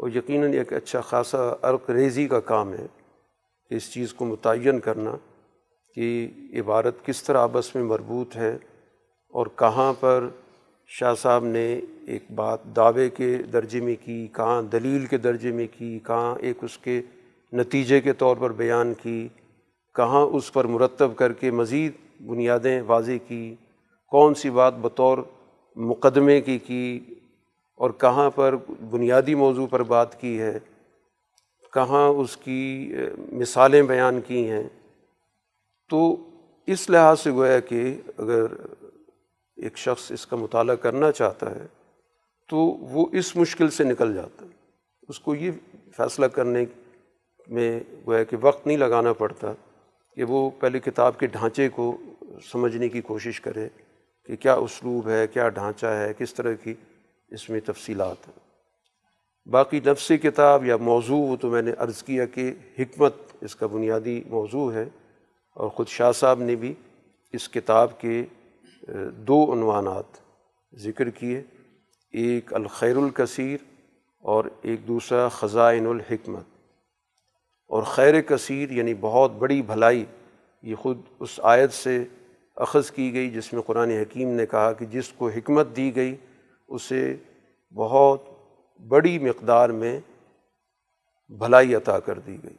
اور 0.00 0.10
یقیناً 0.10 0.52
ایک 0.52 0.72
اچھا 0.72 1.00
خاصا 1.00 1.38
عرق 1.62 1.90
ریزی 1.90 2.28
کا 2.28 2.40
کام 2.40 2.72
ہے 2.72 2.86
کہ 3.70 3.74
اس 3.74 3.92
چیز 3.92 4.14
کو 4.14 4.24
متعین 4.24 4.80
کرنا 4.80 5.16
کہ 5.96 6.28
عبارت 6.60 7.04
کس 7.06 7.22
طرح 7.22 7.38
آپس 7.38 7.74
میں 7.74 7.82
مربوط 7.82 8.36
ہے 8.36 8.58
اور 9.34 9.46
کہاں 9.56 9.92
پر 10.00 10.28
شاہ 10.86 11.14
صاحب 11.14 11.44
نے 11.44 11.80
ایک 12.06 12.24
بات 12.30 12.64
دعوے 12.76 13.10
کے 13.10 13.36
درجے 13.52 13.80
میں 13.80 13.94
کی، 14.04 14.26
کہاں 14.26 14.62
دلیل 14.62 15.06
کے 15.06 15.18
درجے 15.18 15.52
میں 15.52 15.66
کی، 15.78 15.98
کہاں 15.98 16.34
ایک 16.40 16.64
اس 16.64 16.78
کے 16.78 17.02
نتیجے 17.52 18.00
کے 18.00 18.12
طور 18.12 18.36
پر 18.36 18.52
بیان 18.52 18.94
کی، 18.94 19.28
کہاں 19.94 20.20
اس 20.20 20.52
پر 20.52 20.64
مرتب 20.64 21.16
کر 21.16 21.32
کے 21.32 21.50
مزید 21.50 21.92
بنیادیں 22.20 22.82
واضح 22.82 23.26
کی، 23.28 23.54
کون 24.12 24.34
سی 24.34 24.50
بات 24.50 24.74
بطور 24.74 25.18
مقدمے 25.76 26.40
کی 26.40 26.58
کی 26.58 27.00
اور 27.80 27.90
کہاں 28.00 28.28
پر 28.30 28.54
بنیادی 28.90 29.34
موضوع 29.34 29.66
پر 29.66 29.82
بات 29.82 30.20
کی 30.20 30.38
ہے، 30.40 30.58
کہاں 31.72 32.06
اس 32.08 32.36
کی 32.36 32.92
مثالیں 33.32 33.82
بیان 33.82 34.20
کی 34.20 34.48
ہیں، 34.50 34.62
تو 35.90 36.16
اس 36.68 36.88
لحاظ 36.90 37.20
سے 37.20 37.30
گویا 37.30 37.58
کہ 37.60 37.82
اگر 38.18 38.54
ایک 39.58 39.78
شخص 39.78 40.10
اس 40.12 40.26
کا 40.26 40.36
مطالعہ 40.36 40.74
کرنا 40.76 41.10
چاہتا 41.12 41.54
ہے، 41.54 41.66
تو 42.50 42.56
وہ 42.90 43.06
اس 43.12 43.34
مشکل 43.36 43.70
سے 43.70 43.84
نکل 43.84 44.14
جاتا 44.14 44.44
ہے۔ 44.44 44.50
اس 45.08 45.20
کو 45.20 45.34
یہ 45.34 45.50
فیصلہ 45.96 46.26
کرنے 46.26 46.64
میں 47.48 47.80
گویا 48.06 48.24
کہ 48.24 48.36
وقت 48.40 48.66
نہیں 48.66 48.76
لگانا 48.76 49.12
پڑتا 49.12 49.52
کہ 50.16 50.24
وہ 50.24 50.48
پہلے 50.60 50.78
کتاب 50.80 51.18
کے 51.18 51.26
ڈھانچے 51.26 51.68
کو 51.68 51.96
سمجھنے 52.42 52.88
کی 52.88 53.00
کوشش 53.00 53.40
کرے 53.40 53.68
کہ 54.28 54.36
کیا 54.36 54.54
اسلوب 54.54 55.08
ہے، 55.08 55.26
کیا 55.26 55.48
ڈھانچہ 55.48 55.86
ہے، 55.86 56.12
کس 56.18 56.34
طرح 56.34 56.52
کی 56.62 56.74
اس 57.28 57.50
میں 57.50 57.60
تفصیلات 57.60 58.28
ہیں۔ 58.28 58.44
باقی 59.48 59.80
نفس 59.86 60.12
کتاب 60.22 60.64
یا 60.64 60.76
موضوع 60.76 61.18
وہ 61.18 61.36
تو 61.36 61.48
میں 61.48 61.62
نے 61.62 61.72
عرض 61.78 62.02
کیا 62.02 62.26
کہ 62.26 62.52
حکمت 62.78 63.14
اس 63.40 63.56
کا 63.56 63.66
بنیادی 63.66 64.22
موضوع 64.26 64.72
ہے 64.72 64.84
اور 65.54 65.68
خود 65.68 65.88
شاہ 65.88 66.12
صاحب 66.12 66.40
نے 66.40 66.54
بھی 66.54 66.74
اس 67.32 67.48
کتاب 67.48 68.00
کے 68.00 68.24
دو 69.16 69.52
عنوانات 69.52 70.04
ذکر 70.74 71.10
کیے۔ 71.10 71.42
ایک 72.10 72.54
الخیر 72.54 72.96
الکثیر 72.96 73.56
اور 74.20 74.44
ایک 74.62 74.88
دوسرا 74.88 75.28
خزائن 75.28 75.86
الحکمت۔ 75.86 76.44
اور 77.68 77.82
خیر 77.82 78.20
کثیر 78.20 78.70
یعنی 78.70 78.94
بہت 79.00 79.30
بڑی 79.30 79.62
بھلائی، 79.62 80.04
یہ 80.62 80.74
خود 80.74 81.00
اس 81.20 81.40
آیت 81.42 81.72
سے 81.72 82.04
اخذ 82.56 82.90
کی 82.90 83.12
گئی 83.12 83.30
جس 83.30 83.52
میں 83.52 83.62
قرآن 83.62 83.90
حکیم 83.90 84.28
نے 84.28 84.46
کہا 84.46 84.72
کہ 84.72 84.86
جس 84.86 85.08
کو 85.08 85.28
حکمت 85.28 85.66
دی 85.76 85.96
گئی 85.96 86.16
اسے 86.74 87.16
بہت 87.74 88.22
بڑی 88.88 89.18
مقدار 89.18 89.68
میں 89.68 90.00
بھلائی 91.28 91.74
عطا 91.74 91.98
کر 91.98 92.18
دی 92.18 92.36
گئی۔ 92.44 92.56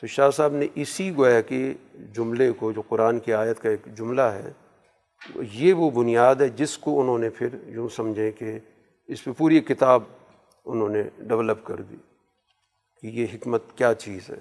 تو 0.00 0.06
شاہ 0.06 0.30
صاحب 0.30 0.52
نے 0.52 0.66
اسی 0.74 1.16
گویا 1.16 1.40
کے 1.40 1.74
جملے 2.12 2.52
کو، 2.52 2.72
جو 2.72 2.82
قرآن 2.88 3.18
کی 3.18 3.32
آیت 3.32 3.60
کا 3.60 3.70
ایک 3.70 3.94
جملہ 3.96 4.22
ہے، 4.22 4.52
یہ 5.52 5.72
وہ 5.72 5.90
بنیاد 5.90 6.34
ہے 6.34 6.48
جس 6.48 6.78
کو 6.78 7.00
انہوں 7.00 7.18
نے 7.18 7.30
پھر 7.30 7.48
یوں 7.66 7.88
سمجھیں 7.88 8.30
کہ 8.30 8.58
اس 9.06 9.24
پہ 9.24 9.30
پوری 9.38 9.60
کتاب 9.60 10.02
انہوں 10.64 10.88
نے 10.88 11.02
ڈیولپ 11.18 11.64
کر 11.64 11.76
دی 11.76 11.96
کہ 13.00 13.06
یہ 13.06 13.26
حکمت 13.34 13.62
کیا 13.74 13.94
چیز 13.94 14.30
ہے۔ 14.30 14.40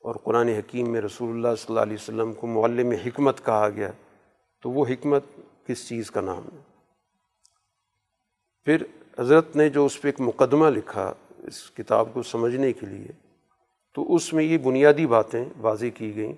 اور 0.00 0.14
قرآن 0.14 0.48
حکیم 0.48 0.90
میں 0.90 1.00
رسول 1.00 1.30
اللہ 1.30 1.54
صلی 1.54 1.66
اللہ 1.68 1.80
علیہ 1.80 1.96
وسلم 2.00 2.32
کو 2.32 2.46
معلم 2.46 2.90
حکمت 2.90 3.44
کہا 3.44 3.68
گیا۔ 3.68 3.90
تو 4.62 4.70
وہ 4.70 4.86
حکمت 4.88 5.22
کس 5.66 5.88
چیز 5.88 6.10
کا 6.10 6.20
نام 6.20 6.42
ہے؟ 6.52 6.67
پھر 8.66 8.82
حضرت 9.18 9.56
نے 9.56 9.68
جو 9.68 9.84
اس 9.84 10.00
پہ 10.02 10.08
ایک 10.08 10.20
مقدمہ 10.20 10.68
لکھا 10.70 11.12
اس 11.46 11.70
کتاب 11.70 12.08
کو 12.12 12.22
سمجھنے 12.22 12.72
کے 12.72 12.86
لیے، 12.86 13.12
تو 13.96 14.14
اس 14.14 14.32
میں 14.32 14.44
یہ 14.44 14.58
بنیادی 14.58 15.06
باتیں 15.06 15.44
واضح 15.60 15.86
کی 15.94 16.14
گئیں 16.16 16.32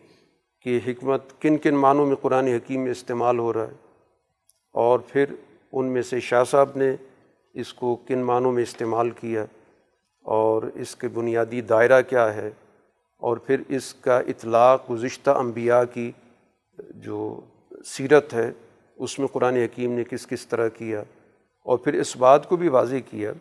کہ 0.64 0.78
حکمت 0.86 1.40
کن 1.40 1.56
کن 1.58 1.76
معنوں 1.76 2.06
میں 2.06 2.16
قرآن 2.16 2.46
حکیم 2.46 2.80
میں 2.80 2.90
استعمال 2.90 3.38
ہو 3.38 3.52
رہا 3.52 3.66
ہے 3.68 3.74
اور 4.74 4.98
پھر 5.08 5.34
ان 5.72 5.86
میں 5.86 6.02
سے 6.02 6.20
شاہ 6.20 6.44
صاحب 6.44 6.76
نے 6.76 6.94
اس 7.54 7.72
کو 7.74 7.94
کن 7.96 8.22
معنوں 8.22 8.52
میں 8.52 8.62
استعمال 8.62 9.10
کیا 9.10 9.44
اور 10.24 10.62
اس 10.74 10.96
کے 10.96 11.08
بنیادی 11.08 11.60
دائرہ 11.60 12.00
کیا 12.02 12.34
ہے 12.34 12.50
اور 13.22 13.36
پھر 13.36 13.62
اس 13.68 13.94
کا 13.94 14.18
اطلاق 14.18 14.90
گزشتہ 14.90 15.30
انبیاء 15.30 15.82
کی 15.94 16.10
جو 17.04 17.40
سیرت 17.84 18.34
ہے، 18.34 18.50
اس 18.96 19.18
میں 19.18 19.26
قرآن 19.26 19.56
حکیم 19.56 19.92
نے 19.92 20.04
کس 20.04 20.26
کس 20.26 20.46
طرح 20.46 20.68
کیا۔ 20.68 21.02
اور 21.66 21.78
پھر 21.78 21.94
اس 21.94 22.16
بات 22.16 22.48
کو 22.48 22.56
بھی 22.56 22.68
واضح 22.68 22.96
کیا 23.10 23.32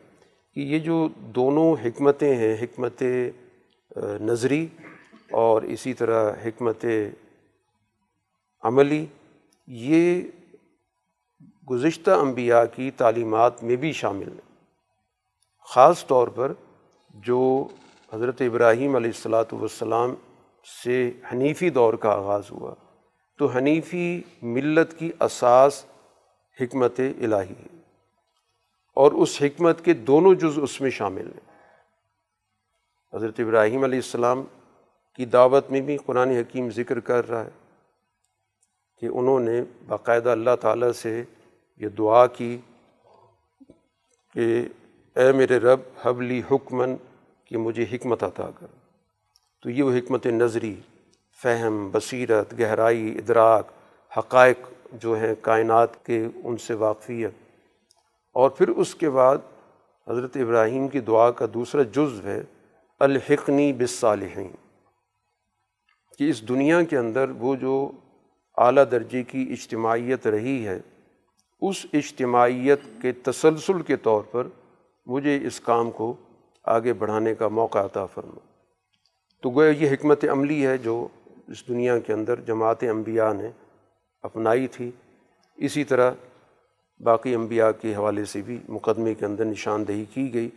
کہ 0.56 0.60
یہ 0.60 0.80
جو 0.80 1.08
دونوں 1.36 1.74
حکمتیں 1.86 2.36
ہیں، 2.36 2.56
حکمت 2.62 3.04
نظری 4.22 4.66
اور 5.32 5.62
اسی 5.74 5.94
طرح 5.94 6.32
حکمت 6.46 6.86
عملی، 8.64 9.06
یہ 9.68 10.22
گزشتہ 11.70 12.12
انبیاء 12.12 12.64
کی 12.76 12.90
تعلیمات 12.98 13.64
میں 13.64 13.76
بھی 13.76 13.92
شامل 13.94 14.28
ہیں۔ 14.28 14.48
خاص 15.68 16.06
طور 16.08 16.28
پر 16.28 16.54
جو 17.24 17.42
حضرت 18.14 18.42
ابراہیم 18.42 18.96
علیہ 18.96 19.12
السلاۃ 19.16 19.52
والسلام 19.52 20.14
سے 20.84 21.12
حنیفی 21.32 21.70
دور 21.70 21.94
کا 21.94 22.12
آغاز 22.12 22.52
ہوا، 22.52 22.74
تو 23.40 23.48
حنیفی 23.48 24.22
ملت 24.42 24.98
کی 25.00 25.12
اساس 25.20 25.84
حکمت 26.58 27.00
الہی 27.00 27.54
ہے۔ 27.54 27.78
اور 29.00 29.12
اس 29.12 29.38
حکمت 29.42 29.86
کے 29.86 29.94
دونوں 29.94 30.36
جز 30.36 30.60
اس 30.62 30.82
میں 30.82 30.90
شامل 30.90 31.28
ہیں۔ 31.28 31.58
حضرت 33.14 33.40
ابراہیم 33.40 33.84
علیہ 33.84 33.98
السلام 33.98 34.44
کی 35.16 35.26
دعوت 35.26 35.72
میں 35.72 35.82
بھی 35.82 35.98
قرآن 36.06 36.30
حکیم 36.30 36.70
ذکر 36.70 37.00
کر 37.00 37.30
رہا 37.30 37.46
ہے 37.46 37.50
کہ 38.98 39.06
انہوں 39.06 39.40
نے 39.40 39.64
باقاعدہ 39.88 40.30
اللہ 40.30 40.50
تعالیٰ 40.62 40.92
سے 40.92 41.24
یہ 41.78 41.88
دعا 41.88 42.28
کی 42.28 42.58
کہ 44.34 44.66
اے 45.16 45.32
میرے 45.32 45.58
رب 45.58 45.80
حبلی 46.02 46.42
حکمن 46.52 46.96
کہ 47.46 47.58
مجھے 47.58 47.86
حکمت 47.92 48.24
عطا 48.24 48.50
کر۔ 48.60 48.68
تو 49.64 49.70
یہ 49.70 49.84
وہ 49.84 49.92
حکمت 49.92 50.26
نظری، 50.26 50.76
فہم، 51.44 51.90
بصیرت، 51.92 52.60
گہرائی، 52.60 53.18
ادراک، 53.18 53.68
حقائق 54.18 54.58
جو 54.94 55.14
ہیں 55.14 55.36
کائنات 55.42 56.06
کے 56.06 56.28
ان 56.44 56.58
سے 56.58 56.74
واقفیت 56.74 57.49
اور 58.34 58.50
پھر 58.50 58.68
اس 58.68 58.96
کے 58.96 59.10
بعد 59.10 59.38
حضرت 60.08 60.38
ابراہیم 60.38 60.88
کی 60.88 61.00
دعا 61.00 61.32
کا 61.32 61.46
دوسرا 61.54 61.82
جزو 61.82 62.24
ہے، 62.24 62.44
الحقنی 63.00 63.74
بالصالحین۔ 63.74 64.52
کہ 66.18 66.30
اس 66.30 66.50
دنیا 66.50 66.84
کے 66.84 66.98
اندر 66.98 67.30
وہ 67.30 67.56
جو 67.56 67.92
اعلیٰ 68.58 68.84
درجے 68.92 69.24
کی 69.24 69.48
اجتماعیت 69.52 70.28
رہی 70.28 70.68
ہے، 70.68 70.80
اس 71.62 71.86
اجتماعیت 71.94 72.80
کے 73.02 73.12
تسلسل 73.12 73.82
کے 73.82 73.96
طور 73.96 74.22
پر 74.32 74.48
مجھے 75.06 75.48
اس 75.48 75.60
کام 75.60 75.92
کو 75.92 76.14
آگے 76.64 76.94
بڑھانے 76.94 77.36
کا 77.36 77.48
موقع 77.48 77.80
عطا 77.80 78.06
فرما۔ 78.06 78.40
تو 79.42 79.50
گویا 79.50 79.70
یہ 79.70 79.94
حکمت 79.94 80.26
عملی 80.32 80.68
ہے 80.68 80.78
جو 80.78 81.08
اس 81.48 81.68
دنیا 81.68 82.00
کے 82.00 82.14
اندر 82.14 82.42
جماعت 82.42 82.84
انبیاء 82.84 83.34
نے 83.34 83.50
اپنائی 84.22 84.68
تھی۔ 84.68 84.92
اسی 85.56 85.84
طرح 85.84 86.12
باقی 87.00 87.34
انبیاء 87.36 87.70
کے 87.82 87.96
حوالے 87.96 88.26
سے 88.26 88.42
بھی 88.42 88.58
مقدمے 88.70 89.14
کے 89.14 89.26
اندر 89.26 89.46
نشاندہی 89.46 90.04
کی 90.14 90.34
گئی 90.34 90.50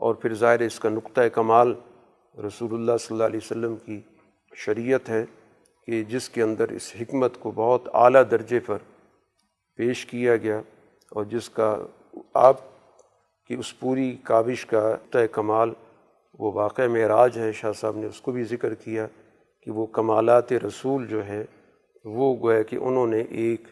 اور 0.00 0.14
پھر 0.14 0.34
ظاہر 0.34 0.60
اس 0.60 0.78
کا 0.80 0.88
نقطۂ 0.88 1.28
کمال 1.32 1.72
رسول 2.34 2.72
اللہ 2.74 2.96
صلی 3.00 3.14
اللہ 3.14 3.24
علیہ 3.24 3.40
وسلم 3.42 3.76
کی 3.76 4.00
شریعت 4.52 5.08
ہے 5.08 5.24
کہ 5.88 6.02
جس 6.04 6.28
کے 6.28 6.42
اندر 6.42 6.68
اس 6.68 6.92
حکمت 7.00 7.38
کو 7.40 7.50
بہت 7.50 7.88
اعلیٰ 7.94 8.22
درجے 8.30 8.60
پر 8.60 8.78
پیش 9.78 10.04
کیا 10.06 10.36
گیا 10.36 10.60
اور 11.12 11.24
جس 11.24 11.48
کا 11.50 11.74
آپ 12.32 12.60
کی 13.50 13.54
اس 13.54 13.78
پوری 13.78 14.10
کابش 14.24 14.64
کا 14.66 14.84
طے 15.12 15.26
کمال 15.28 15.72
وہ 16.38 16.52
واقع 16.52 16.82
معراج 16.82 17.38
ہے، 17.38 17.50
شاہ 17.52 17.72
صاحب 17.72 17.96
نے 17.96 18.06
اس 18.06 18.20
کو 18.20 18.32
بھی 18.32 18.44
ذکر 18.44 18.74
کیا 18.74 19.06
کہ 19.62 19.70
وہ 19.70 19.86
کمالات 19.92 20.52
رسول 20.64 21.06
جو 21.06 21.24
ہے 21.26 21.44
وہ 22.04 22.34
گویا 22.42 22.62
کہ 22.62 22.76
انہوں 22.76 23.06
نے 23.06 23.20
ایک 23.20 23.68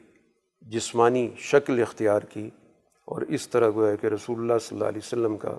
جسمانی 0.62 1.31
شکل 1.38 1.83
اختیار 1.83 2.20
کی 2.20 2.51
اور 3.05 3.22
اس 3.22 3.48
طرح 3.48 3.70
گویا 3.75 3.94
کہ 3.96 4.07
رسول 4.07 4.38
اللہ 4.40 4.59
صلی 4.61 4.77
اللہ 4.77 4.88
علیہ 4.88 5.01
وسلم 5.05 5.37
کا 5.37 5.59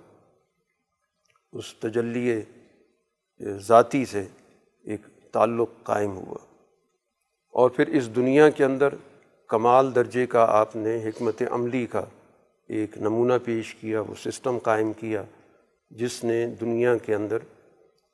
اس 1.54 1.74
تجلی 1.74 2.42
ذاتی 3.58 4.06
سے 4.06 4.28
ایک 4.84 5.02
تعلق 5.32 5.70
قائم 5.84 6.12
ہوا۔ 6.12 6.38
اور 7.50 7.70
پھر 7.70 7.88
اس 7.88 8.16
دنیا 8.16 8.50
کے 8.50 8.64
اندر 8.64 8.94
کمال 9.48 9.96
درجے 9.96 10.26
کا 10.26 10.46
آپ 10.50 10.76
نے 10.76 11.10
حکمت 11.10 11.44
عملی 11.52 11.86
کا 11.86 12.06
ایک 12.68 12.98
نمونہ 12.98 13.34
پیش 13.46 13.76
کیا، 13.76 14.02
وہ 14.02 14.16
سسٹم 14.16 14.58
قائم 14.58 14.94
کیا، 14.94 15.24
جس 15.90 16.24
نے 16.24 16.48
دنیا 16.48 16.98
کے 16.98 17.16
اندر 17.16 17.38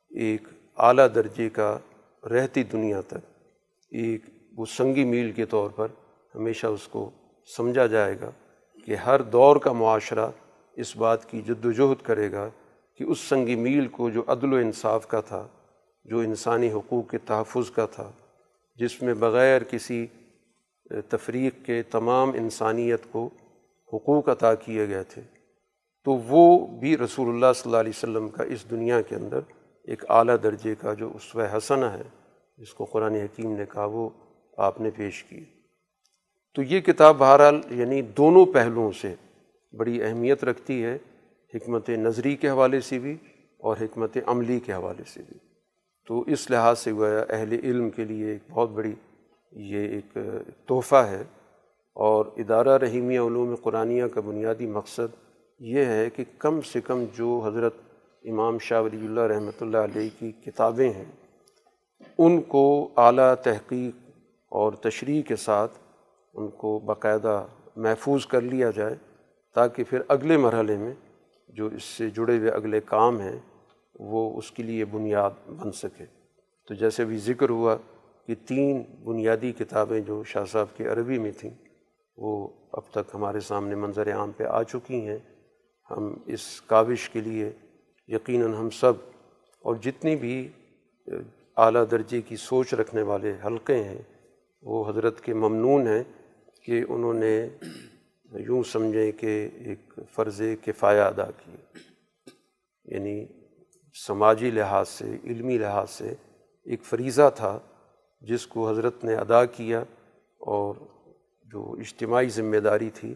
ایک 0.09 0.47
اعلیٰ 0.77 1.07
درجے 1.15 1.49
کا 1.49 1.77
رہتی 2.23 2.63
دنیا 2.63 3.01
تک 3.01 3.47
ایک 3.91 4.21
وہ 4.55 4.65
سنگی 4.65 5.03
میل 5.03 5.31
کے 5.31 5.45
طور 5.45 5.69
پر 5.69 5.87
ہمیشہ 6.35 6.67
اس 6.67 6.87
کو 6.87 7.09
سمجھا 7.49 7.85
جائے 7.85 8.19
گا 8.21 8.29
کہ 8.87 8.95
ہر 8.95 9.21
دور 9.21 9.55
کا 9.55 9.71
معاشرہ 9.71 10.29
اس 10.77 10.95
بات 10.97 11.29
کی 11.29 11.41
جد 11.41 11.65
وجہد 11.65 12.01
کرے 12.05 12.31
گا 12.31 12.49
کہ 12.99 13.03
اس 13.03 13.19
سنگی 13.19 13.55
میل 13.55 13.87
کو 13.87 14.09
جو 14.09 14.23
عدل 14.27 14.53
و 14.53 14.55
انصاف 14.55 15.07
کا 15.07 15.21
تھا، 15.21 15.47
جو 16.05 16.19
انسانی 16.19 16.71
حقوق 16.71 17.09
کے 17.09 17.17
تحفظ 17.17 17.71
کا 17.71 17.85
تھا، 17.85 18.11
جس 18.79 19.01
میں 19.01 19.13
بغیر 19.13 19.63
کسی 19.63 20.05
تفریق 21.09 21.65
کے 21.65 21.81
تمام 21.83 22.31
انسانیت 22.33 23.11
کو 23.11 23.29
حقوق 23.93 24.29
عطا 24.29 24.53
کیے 24.55 24.87
گئے 24.87 25.03
تھے، 25.03 25.21
تو 26.05 26.11
وہ 26.27 26.67
بھی 26.79 26.97
رسول 26.97 27.29
اللہ 27.29 27.53
صلی 27.55 27.69
اللہ 27.69 27.77
علیہ 27.77 27.97
وسلم 27.97 28.27
کا 28.29 28.43
اس 28.43 28.69
دنیا 28.71 29.01
کے 29.01 29.15
اندر 29.15 29.39
ایک 29.87 30.03
اعلیٰ 30.09 30.35
درجے 30.43 30.75
کا 30.75 30.93
جو 30.93 31.11
اسوہ 31.15 31.45
حسنہ 31.57 31.85
ہے، 31.85 32.03
جس 32.57 32.73
کو 32.73 32.85
قرآن 32.85 33.15
حکیم 33.15 33.51
نے 33.51 33.65
کہا 33.73 33.85
وہ 33.85 34.09
آپ 34.57 34.81
نے 34.81 34.89
پیش 34.95 35.23
کی۔ 35.23 35.43
تو 36.59 36.63
یہ 36.63 36.79
کتاب 36.79 37.17
بہرحال 37.17 37.61
یعنی 37.69 38.01
دونوں 38.01 38.45
پہلوؤں 38.45 38.91
سے 38.91 39.15
بڑی 39.77 40.03
اہمیت 40.03 40.43
رکھتی 40.43 40.83
ہے، 40.83 40.97
حکمت 41.55 41.89
نظری 41.89 42.35
کے 42.35 42.49
حوالے 42.49 42.81
سے 42.81 42.99
بھی 42.99 43.17
اور 43.59 43.77
حکمت 43.81 44.17
عملی 44.25 44.59
کے 44.59 44.73
حوالے 44.73 45.03
سے 45.13 45.21
بھی۔ 45.29 45.37
تو 46.07 46.21
اس 46.21 46.49
لحاظ 46.49 46.79
سے 46.79 46.91
گویا 46.91 47.25
اہل 47.29 47.51
علم 47.63 47.89
کے 47.89 48.05
لیے 48.05 48.31
ایک 48.31 48.39
بہت 48.49 48.69
بڑی 48.69 48.95
یہ 49.51 49.79
ایک 49.79 50.17
تحفہ 50.67 50.95
ہے۔ 50.95 51.23
اور 51.93 52.25
ادارہ 52.37 52.77
رحیمیہ 52.77 53.19
علوم 53.19 53.55
قرآنیہ 53.55 54.05
کا 54.05 54.21
بنیادی 54.21 54.67
مقصد 54.67 55.15
یہ 55.59 55.85
ہے 55.85 56.09
کہ 56.09 56.23
کم 56.37 56.61
سے 56.61 56.81
کم 56.81 57.05
جو 57.15 57.41
حضرت 57.45 57.73
امام 58.23 58.57
شاہ 58.57 58.81
ولی 58.81 59.05
اللہ 59.05 59.21
رحمۃ 59.21 59.61
اللہ 59.61 59.77
علیہ 59.77 60.09
کی 60.19 60.31
کتابیں 60.31 60.93
ہیں، 60.93 61.11
ان 62.17 62.41
کو 62.41 62.89
اعلیٰ 62.97 63.35
تحقیق 63.35 64.09
اور 64.49 64.73
تشریح 64.73 65.21
کے 65.21 65.35
ساتھ 65.35 65.71
ان 66.33 66.49
کو 66.49 66.79
باقاعدہ 66.79 67.45
محفوظ 67.75 68.25
کر 68.25 68.41
لیا 68.41 68.71
جائے 68.71 68.95
تاکہ 69.55 69.83
پھر 69.83 70.01
اگلے 70.07 70.37
مرحلے 70.37 70.77
میں 70.77 70.93
جو 71.47 71.65
اس 71.65 71.83
سے 71.83 72.09
جڑے 72.09 72.37
ہوئے 72.37 72.49
اگلے 72.49 72.81
کام 72.81 73.19
ہیں، 73.19 73.39
وہ 73.99 74.37
اس 74.37 74.51
کے 74.51 74.63
لیے 74.63 74.85
بنیاد 74.85 75.31
بن 75.47 75.71
سکے۔ 75.71 76.05
تو 76.67 76.73
جیسے 76.73 77.05
بھی 77.05 77.17
ذکر 77.17 77.49
ہوا 77.49 77.77
کہ 78.27 78.35
تین 78.47 78.83
بنیادی 79.03 79.51
کتابیں 79.51 79.99
جو 79.99 80.23
شاہ 80.23 80.45
صاحب 80.45 80.67
کی 80.77 80.87
عربی 80.87 81.19
میں 81.19 81.31
تھیں، 81.39 81.51
وہ 82.17 82.47
اب 82.71 82.81
تک 82.91 83.11
ہمارے 83.13 83.39
سامنے 83.39 83.75
منظر 83.75 84.13
عام 84.13 84.31
پہ 84.31 84.43
آ 84.43 84.63
چکی 84.63 85.07
ہیں۔ 85.07 85.17
ہم 85.91 86.13
اس 86.25 86.61
کاوش 86.61 87.09
کے 87.09 87.21
لیے 87.21 87.51
یقیناً 88.07 88.53
ہم 88.53 88.69
سب 88.69 88.93
اور 89.59 89.75
جتنی 89.75 90.15
بھی، 90.15 90.47
اعلیٰ 91.57 91.83
درجے 91.91 92.21
کی 92.21 92.35
سوچ 92.35 92.73
رکھنے 92.73 93.01
والے 93.01 93.33
حلقے 93.45 93.83
ہیں، 93.83 94.01
وہ 94.61 94.89
حضرت 94.89 95.21
کے 95.21 95.33
ممنون 95.33 95.87
ہیں۔ 95.87 96.03
کہ 96.65 96.85
انہوں 96.89 97.13
نے 97.13 97.47
یوں 98.31 98.63
سمجھیں 98.63 99.11
کہ 99.11 99.49
ایک 99.55 99.99
فرض 100.11 100.41
کفایہ 100.65 101.01
ادا 101.01 101.31
کی 101.31 101.55
یعنی 102.83 103.25
سماجی 104.07 104.51
لحاظ 104.51 104.89
سے، 104.89 105.17
علمی 105.23 105.57
لحاظ 105.57 105.89
سے 105.89 106.13
ایک 106.63 106.83
فریضہ 106.83 107.29
تھا 107.35 107.59
جس 108.21 108.47
کو 108.47 108.69
حضرت 108.69 109.03
نے 109.03 109.15
ادا 109.15 109.45
کیا 109.45 109.79
اور 110.37 110.75
جو 111.45 111.75
اجتماعی 111.79 112.29
ذمہ 112.29 112.57
داری 112.57 112.89
تھی 112.89 113.15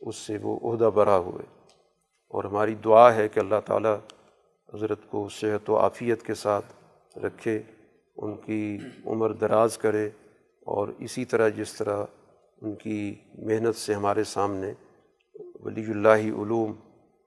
اس 0.00 0.16
سے 0.16 0.38
وہ 0.42 0.72
عہدہ 0.72 0.90
برا 0.94 1.18
ہوئے۔ 1.18 1.44
اور 2.28 2.44
ہماری 2.44 2.74
دعا 2.74 3.14
ہے 3.14 3.28
کہ 3.28 3.40
اللہ 3.40 3.60
تعالیٰ 3.64 3.96
حضرت 4.74 4.98
کو 5.10 5.28
صحت 5.28 5.70
و 5.70 5.78
عافیت 5.78 6.22
کے 6.22 6.34
ساتھ 6.34 6.66
رکھے، 7.18 7.62
ان 8.16 8.36
کی 8.36 8.78
عمر 9.06 9.32
دراز 9.32 9.78
کرے 9.78 10.06
اور 10.60 10.88
اسی 10.98 11.24
طرح 11.24 11.48
جس 11.48 11.72
طرح 11.72 12.04
ان 12.62 12.74
کی 12.74 13.14
محنت 13.34 13.76
سے 13.76 13.94
ہمارے 13.94 14.24
سامنے 14.24 14.72
ولی 15.60 15.84
اللہ 15.84 16.42
علوم 16.42 16.72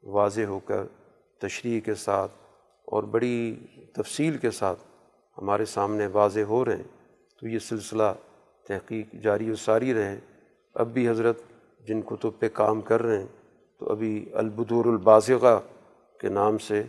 واضح 0.04 0.42
ہو 0.42 0.60
کر 0.60 0.84
تشریح 1.40 1.80
کے 1.80 1.96
ساتھ 1.96 2.32
اور 2.86 3.04
بڑی 3.04 3.56
تفصیل 3.94 4.38
کے 4.38 4.52
ساتھ 4.52 4.80
ہمارے 5.38 5.66
سامنے 5.66 6.08
واضح 6.08 6.40
ہو 6.40 6.66
رہے 6.66 6.76
ہیں۔ 6.76 7.02
تو 7.40 7.48
یہ 7.48 7.60
سلسلہ 7.60 8.14
تحقیق 8.68 9.14
جاری 9.14 9.52
و 9.52 9.56
ساری 9.56 9.94
رہے۔ 9.94 10.20
اب 10.74 10.88
بھی 10.88 11.10
حضرت 11.10 11.42
جن 11.88 12.02
کتب 12.02 12.40
پہ 12.40 12.48
کام 12.50 12.82
کر 12.82 13.02
رہے 13.02 13.18
ہیں، 13.18 13.28
تو 13.80 13.92
ابھی 13.92 14.30
البدور 14.34 14.86
البازغہ 14.86 15.60
کے 16.20 16.30
نام 16.30 16.58
سے 16.58 16.84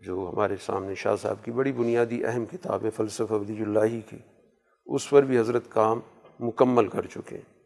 جو 0.00 0.30
ہمارے 0.32 0.56
سامنے 0.56 0.94
شاہ 0.94 1.16
صاحب 1.16 1.44
کی 1.44 1.50
بڑی 1.50 1.72
بنیادی 1.72 2.24
اہم 2.24 2.46
کتاب 2.46 2.84
ہے 2.84 2.90
فلسفہ 2.90 3.32
ولی 3.32 3.62
اللہ 3.62 4.10
کی، 4.10 4.16
اس 4.86 5.10
پر 5.10 5.22
بھی 5.22 5.38
حضرت 5.38 5.62
کام 5.68 6.00
مکمل 6.40 6.88
کر 6.88 7.06
چکے 7.06 7.36
ہیں۔ 7.36 7.60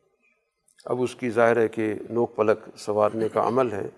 اب 0.84 1.02
اس 1.02 1.14
کی 1.14 1.30
ظاہر 1.30 1.56
ہے 1.56 1.68
کہ 1.68 1.94
نوک 2.10 2.36
پلک 2.36 2.78
سنوارنے 2.78 3.28
کا 3.28 3.48
عمل 3.48 3.72
ہے۔ 3.72 3.88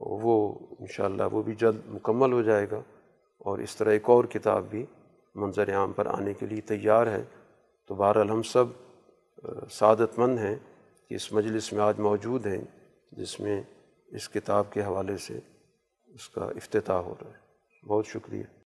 وہ 0.00 0.58
انشاءاللہ 0.78 1.22
وہ 1.32 1.42
بھی 1.42 1.54
جلد 1.54 1.80
مکمل 1.86 2.32
ہو 2.32 2.42
جائے 2.42 2.66
گا۔ 2.70 2.78
اور 3.38 3.58
اس 3.58 3.76
طرح 3.76 3.90
ایک 3.90 4.02
اور 4.04 4.24
کتاب 4.24 4.64
بھی 4.70 4.86
منظر 5.34 5.74
عام 5.74 5.92
پر 5.92 6.06
آنے 6.06 6.34
کے 6.34 6.46
لیے 6.46 6.60
تیار 6.60 7.06
ہے۔ 7.06 7.22
تو 7.88 7.94
بہرحال 7.94 8.30
ہم 8.30 8.42
سب 8.42 8.64
سعادت 9.70 10.18
مند 10.18 10.38
ہیں 10.38 10.56
کہ 11.08 11.14
اس 11.14 11.32
مجلس 11.32 11.72
میں 11.72 11.82
آج 11.82 11.98
موجود 11.98 12.46
ہیں، 12.46 12.62
جس 13.12 13.40
میں 13.40 13.62
اس 14.06 14.28
کتاب 14.28 14.72
کے 14.72 14.82
حوالے 14.82 15.16
سے 15.16 15.40
اس 16.06 16.28
کا 16.28 16.44
افتتاح 16.44 16.96
ہو 16.96 17.14
رہا 17.22 17.30
ہے۔ 17.30 17.38
بہت 17.86 18.06
شکریہ۔ 18.06 18.63